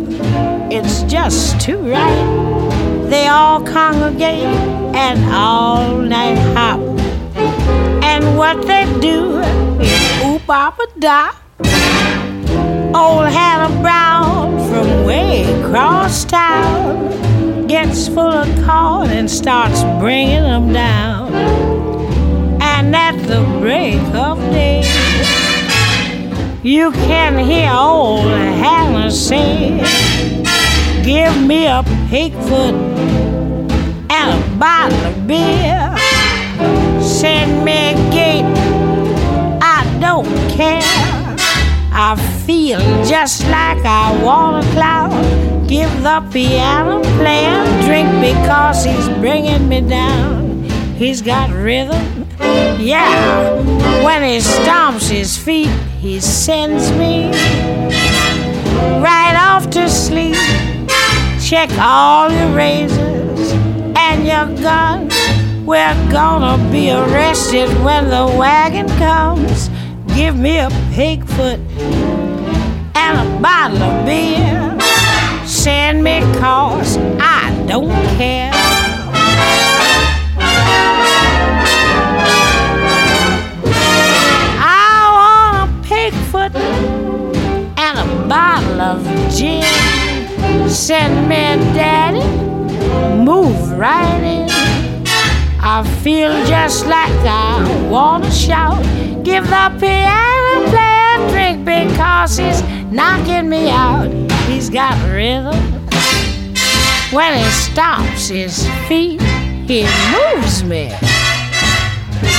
It's 0.70 1.04
just 1.04 1.60
too 1.60 1.78
right. 1.78 3.08
They 3.08 3.28
all 3.28 3.62
congregate 3.64 4.46
and 4.96 5.24
all 5.32 5.98
night 5.98 6.38
hop. 6.54 7.01
And 8.22 8.38
what 8.38 8.66
they 8.66 8.84
do 9.00 9.38
is 9.80 10.24
oop 10.24 10.48
a 10.48 10.72
da. 10.98 11.32
Old 12.94 13.26
Hannah 13.26 13.82
Brown 13.82 14.58
from 14.68 15.04
way 15.04 15.44
across 15.60 16.24
town 16.24 17.66
gets 17.66 18.06
full 18.06 18.20
of 18.20 18.48
corn 18.64 19.10
and 19.10 19.30
starts 19.30 19.82
bringing 20.00 20.42
them 20.42 20.72
down 20.72 21.32
and 22.92 22.96
at 22.96 23.16
the 23.26 23.42
break 23.60 24.00
of 24.14 24.38
day, 24.50 24.82
you 26.62 26.92
can 26.92 27.38
hear 27.38 27.70
old 27.72 28.26
Hannah 28.62 29.10
say, 29.10 29.78
Give 31.04 31.34
me 31.42 31.66
a 31.66 31.82
pigfoot 32.10 32.74
and 34.10 34.26
a 34.36 34.58
bottle 34.58 34.98
of 35.06 35.26
beer. 35.26 35.71
Just 43.04 43.42
like 43.48 43.84
I 43.84 44.22
want 44.22 44.64
a 44.64 44.70
cloud. 44.72 45.68
Give 45.68 45.90
the 46.02 46.26
piano 46.32 47.02
player 47.18 47.64
drink 47.86 48.08
because 48.20 48.84
he's 48.84 49.08
bringing 49.20 49.68
me 49.68 49.80
down. 49.80 50.62
He's 50.96 51.20
got 51.22 51.50
rhythm, 51.50 52.26
yeah. 52.78 53.54
When 54.04 54.22
he 54.22 54.38
stomps 54.38 55.08
his 55.08 55.36
feet, 55.36 55.70
he 56.00 56.20
sends 56.20 56.90
me 56.92 57.30
right 59.00 59.34
off 59.36 59.70
to 59.70 59.88
sleep. 59.88 60.36
Check 61.40 61.70
all 61.78 62.30
your 62.30 62.54
razors 62.54 63.52
and 63.96 64.26
your 64.26 64.46
guns. 64.62 65.14
We're 65.66 65.94
gonna 66.10 66.58
be 66.70 66.90
arrested 66.90 67.68
when 67.84 68.10
the 68.10 68.26
wagon 68.38 68.88
comes. 68.98 69.70
Give 70.14 70.36
me 70.36 70.58
a 70.58 70.68
pigfoot 70.94 72.11
and 72.94 73.18
a 73.18 73.40
bottle 73.40 73.82
of 73.82 74.06
beer. 74.06 74.78
Send 75.46 76.02
me 76.02 76.20
cause 76.38 76.98
I 77.20 77.64
don't 77.66 77.90
care. 78.16 78.50
I 84.64 85.66
want 85.66 85.84
pigfoot 85.84 86.54
and 87.76 87.98
a 87.98 88.28
bottle 88.28 88.80
of 88.80 89.04
gin. 89.34 89.64
Send 90.68 91.28
me, 91.28 91.36
daddy, 91.74 92.24
move 93.16 93.72
right 93.72 94.22
in. 94.22 94.48
I 95.64 95.84
feel 96.02 96.32
just 96.46 96.86
like 96.86 97.10
I 97.24 97.88
wanna 97.88 98.30
shout. 98.30 98.82
Give 99.22 99.44
the 99.44 99.72
piano 99.78 100.70
player 100.70 101.14
a 101.14 101.30
drink 101.30 101.64
because 101.64 102.36
he's 102.38 102.62
knocking 102.92 103.48
me 103.48 103.70
out. 103.70 104.12
He's 104.46 104.68
got 104.68 104.94
rhythm. 105.10 105.56
When 107.10 107.38
he 107.38 107.44
stomps 107.44 108.28
his 108.28 108.68
feet, 108.86 109.20
he 109.66 109.84
moves 110.12 110.62
me 110.62 110.90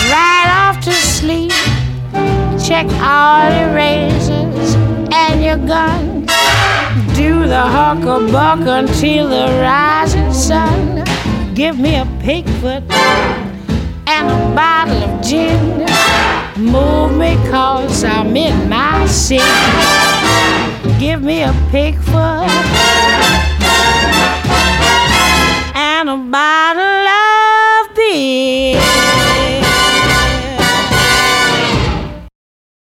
right 0.09 0.47
off 0.49 0.83
to 0.83 0.91
sleep. 0.91 1.51
Check 2.63 2.87
all 3.01 3.49
your 3.51 3.73
razors 3.73 4.75
and 5.11 5.43
your 5.43 5.57
guns. 5.57 6.27
Do 7.17 7.47
the 7.47 7.63
huckabuck 7.75 8.67
until 8.79 9.29
the 9.29 9.47
rising 9.59 10.33
sun. 10.33 11.03
Give 11.55 11.79
me 11.79 11.95
a 11.95 12.05
pigfoot 12.21 12.83
and 14.07 14.29
a 14.29 14.55
bottle 14.55 15.03
of 15.03 15.21
gin. 15.23 15.85
Move 16.57 17.17
me 17.17 17.35
cause 17.49 18.03
I'm 18.03 18.35
in 18.37 18.69
my 18.69 19.05
sin. 19.07 20.22
Give 20.99 21.21
me 21.21 21.43
a 21.43 21.53
pig 21.71 21.95
foot 21.95 22.49
and 25.75 26.09
a 26.09 26.17
bottle. 26.17 26.92